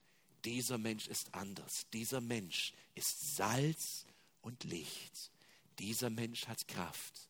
dieser 0.45 0.79
Mensch 0.79 1.09
ist 1.09 1.35
anders, 1.35 1.87
dieser 1.93 2.21
Mensch 2.21 2.73
ist 2.95 3.37
Salz 3.37 4.07
und 4.43 4.65
Licht, 4.65 5.31
dieser 5.79 6.11
Mensch 6.11 6.47
hat 6.47 6.67
Kraft. 6.69 7.29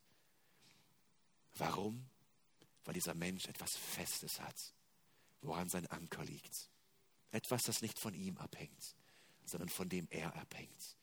Warum? 1.55 2.09
Weil 2.85 2.95
dieser 2.95 3.15
Mensch 3.15 3.47
etwas 3.47 3.77
Festes 3.77 4.41
hat, 4.41 4.75
woran 5.43 5.69
sein 5.69 5.87
Anker 5.89 6.25
liegt. 6.25 6.71
Etwas, 7.33 7.63
das 7.63 7.83
nicht 7.83 7.99
von 7.99 8.15
ihm 8.15 8.39
abhängt, 8.39 8.95
sondern 9.45 9.69
von 9.69 9.89
dem 9.89 10.09
er 10.11 10.35
abhängt. 10.37 10.97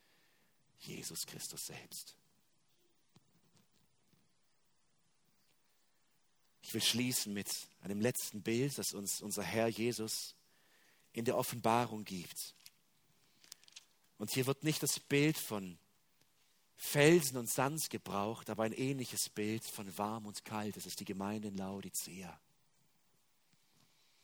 Jesus 0.80 1.26
Christus 1.26 1.66
selbst. 1.68 2.16
Ich 6.62 6.74
will 6.74 6.82
schließen 6.82 7.34
mit 7.34 7.49
einem 7.82 8.01
letzten 8.01 8.41
Bild, 8.41 8.78
das 8.78 8.93
uns 8.93 9.22
unser 9.22 9.43
Herr 9.43 9.70
Jesus 9.70 10.36
in 11.18 11.26
der 11.26 11.38
Offenbarung 11.38 12.05
gibt. 12.05 12.53
Und 14.18 14.32
hier 14.32 14.45
wird 14.45 14.63
nicht 14.63 14.84
das 14.84 14.99
Bild 14.99 15.38
von 15.38 15.78
Felsen 16.76 17.38
und 17.38 17.49
Sand 17.49 17.89
gebraucht, 17.89 18.49
aber 18.51 18.63
ein 18.63 18.74
ähnliches 18.74 19.30
Bild 19.30 19.63
von 19.65 19.97
warm 19.97 20.28
und 20.28 20.45
kalt. 20.45 20.78
Das 20.78 20.86
ist 20.86 20.99
die 20.99 21.05
Gemeinde 21.05 21.47
in 21.47 21.57
Laodicea. 21.57 22.39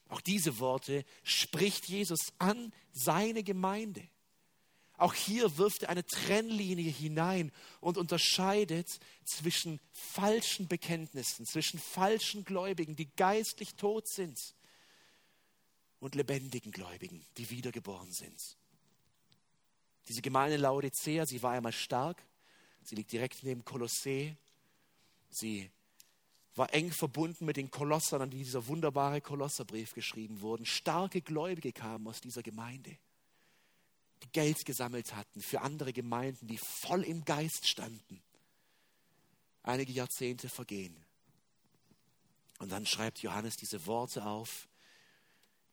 Auch 0.10 0.22
diese 0.22 0.60
Worte 0.60 1.04
spricht 1.24 1.88
Jesus 1.88 2.20
an 2.38 2.72
seine 2.92 3.44
Gemeinde. 3.44 4.08
Auch 4.98 5.16
hier 5.16 5.58
wirft 5.58 5.84
er 5.84 5.90
eine 5.90 6.06
Trennlinie 6.06 6.92
hinein 6.92 7.52
und 7.80 7.98
unterscheidet 7.98 9.00
zwischen 9.26 9.80
falschen 9.92 10.68
Bekenntnissen, 10.68 11.48
zwischen 11.48 11.80
falschen 11.80 12.46
Gläubigen, 12.46 12.96
die 12.96 13.10
geistlich 13.16 13.74
tot 13.74 14.08
sind, 14.08 14.40
und 16.04 16.16
lebendigen 16.16 16.72
Gläubigen, 16.72 17.26
die 17.38 17.50
wiedergeboren 17.50 18.12
sind. 18.12 18.58
Diese 20.08 20.22
Gemeinde 20.22 20.58
Laodicea, 20.58 21.26
sie 21.26 21.42
war 21.42 21.52
einmal 21.52 21.72
stark, 21.72 22.22
sie 22.84 22.96
liegt 22.96 23.12
direkt 23.12 23.44
neben 23.44 23.64
Kolossee, 23.64 24.36
sie 25.30 25.70
war 26.56 26.74
eng 26.74 26.92
verbunden 26.92 27.46
mit 27.46 27.58
den 27.58 27.72
Kolossern, 27.72 28.22
an 28.22 28.30
die 28.30 28.38
dieser 28.38 28.68
wunderbare 28.68 29.22
Kolosserbrief 29.22 29.94
geschrieben 29.94 30.42
wurde. 30.42 30.66
Starke 30.66 31.22
Gläubige 31.22 31.72
kamen 31.72 32.08
aus 32.08 32.22
dieser 32.22 32.44
Gemeinde 32.44 32.98
die 34.24 34.32
Geld 34.32 34.66
gesammelt 34.66 35.16
hatten 35.16 35.42
für 35.42 35.62
andere 35.62 35.94
Gemeinden, 35.94 36.48
die 36.48 36.58
voll 36.58 37.04
im 37.04 37.26
Geist 37.26 37.68
standen. 37.68 38.22
Einige 39.64 39.92
Jahrzehnte 39.92 40.50
vergehen. 40.50 40.96
Und 42.60 42.72
dann 42.72 42.86
schreibt 42.86 43.20
Johannes 43.20 43.56
diese 43.58 43.86
Worte 43.86 44.26
auf, 44.26 44.68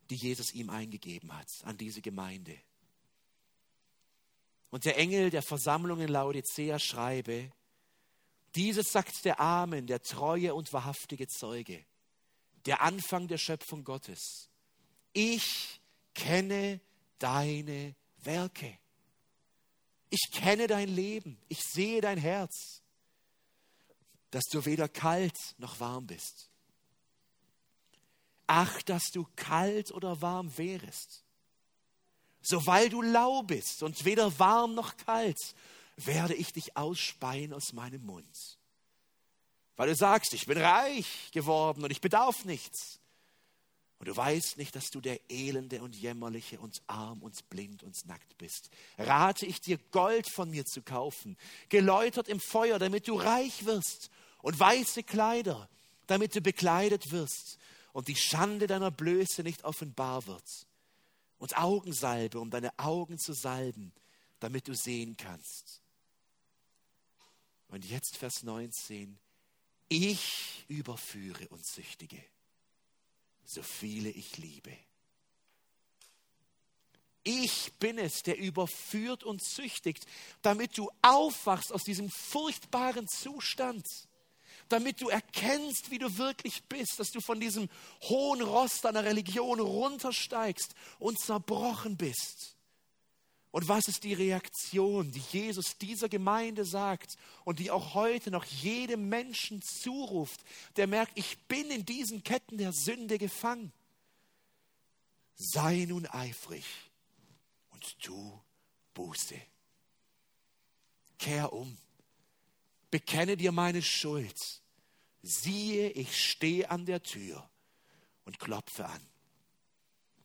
die 0.09 0.15
Jesus 0.15 0.53
ihm 0.53 0.69
eingegeben 0.69 1.35
hat 1.35 1.47
an 1.63 1.77
diese 1.77 2.01
Gemeinde. 2.01 2.57
Und 4.69 4.85
der 4.85 4.97
Engel 4.97 5.29
der 5.29 5.41
Versammlung 5.41 5.99
in 5.99 6.07
Laodicea 6.07 6.79
schreibe, 6.79 7.51
dieses 8.55 8.91
sagt 8.91 9.23
der 9.25 9.39
Amen, 9.39 9.87
der 9.87 10.01
treue 10.01 10.53
und 10.53 10.73
wahrhaftige 10.73 11.27
Zeuge, 11.27 11.85
der 12.65 12.81
Anfang 12.81 13.27
der 13.27 13.37
Schöpfung 13.37 13.83
Gottes. 13.83 14.49
Ich 15.13 15.81
kenne 16.13 16.81
deine 17.19 17.95
Werke. 18.23 18.77
Ich 20.09 20.31
kenne 20.31 20.67
dein 20.67 20.89
Leben. 20.89 21.37
Ich 21.47 21.61
sehe 21.61 22.01
dein 22.01 22.17
Herz, 22.17 22.81
dass 24.31 24.43
du 24.51 24.65
weder 24.65 24.89
kalt 24.89 25.37
noch 25.57 25.79
warm 25.79 26.07
bist. 26.07 26.50
Ach, 28.53 28.81
dass 28.81 29.11
du 29.11 29.25
kalt 29.37 29.91
oder 29.91 30.21
warm 30.21 30.57
wärest. 30.57 31.23
So 32.41 32.65
weil 32.65 32.89
du 32.89 33.01
lau 33.01 33.43
bist 33.43 33.81
und 33.81 34.03
weder 34.03 34.37
warm 34.39 34.75
noch 34.75 34.97
kalt, 34.97 35.55
werde 35.95 36.33
ich 36.33 36.51
dich 36.51 36.75
ausspeien 36.75 37.53
aus 37.53 37.71
meinem 37.71 38.05
Mund. 38.05 38.59
Weil 39.77 39.87
du 39.87 39.95
sagst, 39.95 40.33
ich 40.33 40.47
bin 40.47 40.57
reich 40.57 41.31
geworden 41.31 41.85
und 41.85 41.91
ich 41.91 42.01
bedarf 42.01 42.43
nichts. 42.43 42.99
Und 43.99 44.09
du 44.09 44.17
weißt 44.17 44.57
nicht, 44.57 44.75
dass 44.75 44.89
du 44.89 44.99
der 44.99 45.21
Elende 45.31 45.81
und 45.81 45.95
Jämmerliche 45.95 46.59
und 46.59 46.81
arm 46.87 47.21
und 47.21 47.49
blind 47.49 47.83
und 47.83 48.05
nackt 48.05 48.37
bist. 48.37 48.69
Rate 48.97 49.45
ich 49.45 49.61
dir, 49.61 49.77
Gold 49.91 50.29
von 50.29 50.49
mir 50.49 50.65
zu 50.65 50.81
kaufen, 50.81 51.37
geläutert 51.69 52.27
im 52.27 52.41
Feuer, 52.41 52.79
damit 52.79 53.07
du 53.07 53.15
reich 53.15 53.63
wirst, 53.63 54.09
und 54.41 54.59
weiße 54.59 55.03
Kleider, 55.03 55.69
damit 56.07 56.35
du 56.35 56.41
bekleidet 56.41 57.11
wirst 57.11 57.60
und 57.93 58.07
die 58.07 58.15
Schande 58.15 58.67
deiner 58.67 58.91
Blöße 58.91 59.43
nicht 59.43 59.63
offenbar 59.63 60.27
wird. 60.27 60.67
Und 61.37 61.57
Augensalbe, 61.57 62.39
um 62.39 62.51
deine 62.51 62.77
Augen 62.77 63.17
zu 63.17 63.33
salben, 63.33 63.91
damit 64.39 64.67
du 64.67 64.75
sehen 64.75 65.17
kannst. 65.17 65.81
Und 67.67 67.85
jetzt 67.85 68.17
Vers 68.17 68.43
19. 68.43 69.17
Ich 69.89 70.65
überführe 70.67 71.47
und 71.49 71.65
züchtige 71.65 72.23
so 73.51 73.61
viele 73.63 74.09
ich 74.09 74.37
liebe. 74.37 74.75
Ich 77.23 77.71
bin 77.73 77.99
es, 77.99 78.23
der 78.23 78.37
überführt 78.37 79.23
und 79.23 79.43
züchtigt, 79.43 80.07
damit 80.41 80.77
du 80.77 80.89
aufwachst 81.03 81.71
aus 81.71 81.83
diesem 81.83 82.09
furchtbaren 82.09 83.07
Zustand, 83.07 83.85
damit 84.71 85.01
du 85.01 85.09
erkennst, 85.09 85.91
wie 85.91 85.97
du 85.97 86.17
wirklich 86.17 86.63
bist, 86.63 86.99
dass 86.99 87.11
du 87.11 87.21
von 87.21 87.39
diesem 87.39 87.69
hohen 88.03 88.41
Rost 88.41 88.85
deiner 88.85 89.03
Religion 89.03 89.59
runtersteigst 89.59 90.73
und 90.99 91.19
zerbrochen 91.19 91.97
bist. 91.97 92.55
Und 93.51 93.67
was 93.67 93.87
ist 93.87 94.05
die 94.05 94.13
Reaktion, 94.13 95.11
die 95.11 95.23
Jesus 95.31 95.77
dieser 95.77 96.07
Gemeinde 96.07 96.63
sagt 96.63 97.17
und 97.43 97.59
die 97.59 97.69
auch 97.69 97.93
heute 97.93 98.31
noch 98.31 98.45
jedem 98.45 99.09
Menschen 99.09 99.61
zuruft, 99.61 100.41
der 100.77 100.87
merkt, 100.87 101.11
ich 101.15 101.37
bin 101.47 101.69
in 101.69 101.85
diesen 101.85 102.23
Ketten 102.23 102.57
der 102.57 102.71
Sünde 102.71 103.17
gefangen. 103.17 103.73
Sei 105.35 105.85
nun 105.87 106.05
eifrig 106.07 106.63
und 107.71 107.99
tu 107.99 108.39
Buße. 108.93 109.41
Kehr 111.17 111.51
um, 111.51 111.77
bekenne 112.89 113.35
dir 113.35 113.51
meine 113.51 113.81
Schuld. 113.81 114.60
Siehe, 115.23 115.89
ich 115.91 116.17
stehe 116.17 116.69
an 116.69 116.85
der 116.85 117.03
Tür 117.03 117.47
und 118.25 118.39
klopfe 118.39 118.85
an. 118.85 119.01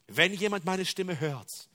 Wenn 0.06 0.32
jemand 0.32 0.64
meine 0.64 0.86
Stimme 0.86 1.20
hört 1.20 1.68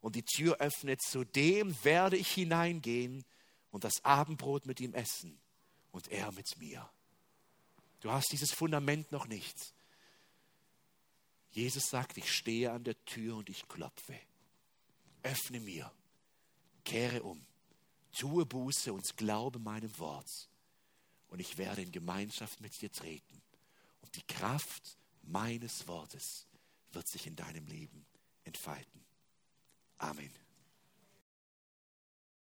und 0.00 0.16
die 0.16 0.24
Tür 0.24 0.58
öffnet, 0.58 1.00
zu 1.00 1.24
dem 1.24 1.76
werde 1.84 2.16
ich 2.16 2.28
hineingehen 2.28 3.24
und 3.70 3.84
das 3.84 4.04
Abendbrot 4.04 4.66
mit 4.66 4.80
ihm 4.80 4.94
essen 4.94 5.38
und 5.92 6.08
er 6.08 6.32
mit 6.32 6.58
mir. 6.58 6.88
Du 8.00 8.10
hast 8.10 8.30
dieses 8.32 8.52
Fundament 8.52 9.10
noch 9.12 9.26
nicht. 9.26 9.74
Jesus 11.50 11.88
sagt, 11.88 12.18
ich 12.18 12.32
stehe 12.32 12.70
an 12.72 12.84
der 12.84 13.02
Tür 13.04 13.36
und 13.36 13.48
ich 13.48 13.66
klopfe. 13.68 14.18
Öffne 15.22 15.60
mir, 15.60 15.90
kehre 16.84 17.22
um, 17.22 17.44
tue 18.16 18.46
Buße 18.46 18.92
und 18.92 19.16
glaube 19.16 19.58
meinem 19.58 19.96
Wort 19.98 20.48
und 21.28 21.40
ich 21.40 21.58
werde 21.58 21.82
in 21.82 21.92
Gemeinschaft 21.92 22.60
mit 22.60 22.80
dir 22.80 22.90
treten. 22.90 23.42
Und 24.02 24.16
die 24.16 24.26
Kraft 24.26 24.98
meines 25.22 25.86
Wortes 25.86 26.46
wird 26.92 27.06
sich 27.06 27.26
in 27.26 27.36
deinem 27.36 27.66
Leben 27.66 28.06
entfalten. 28.44 29.04
Amen. 29.98 30.47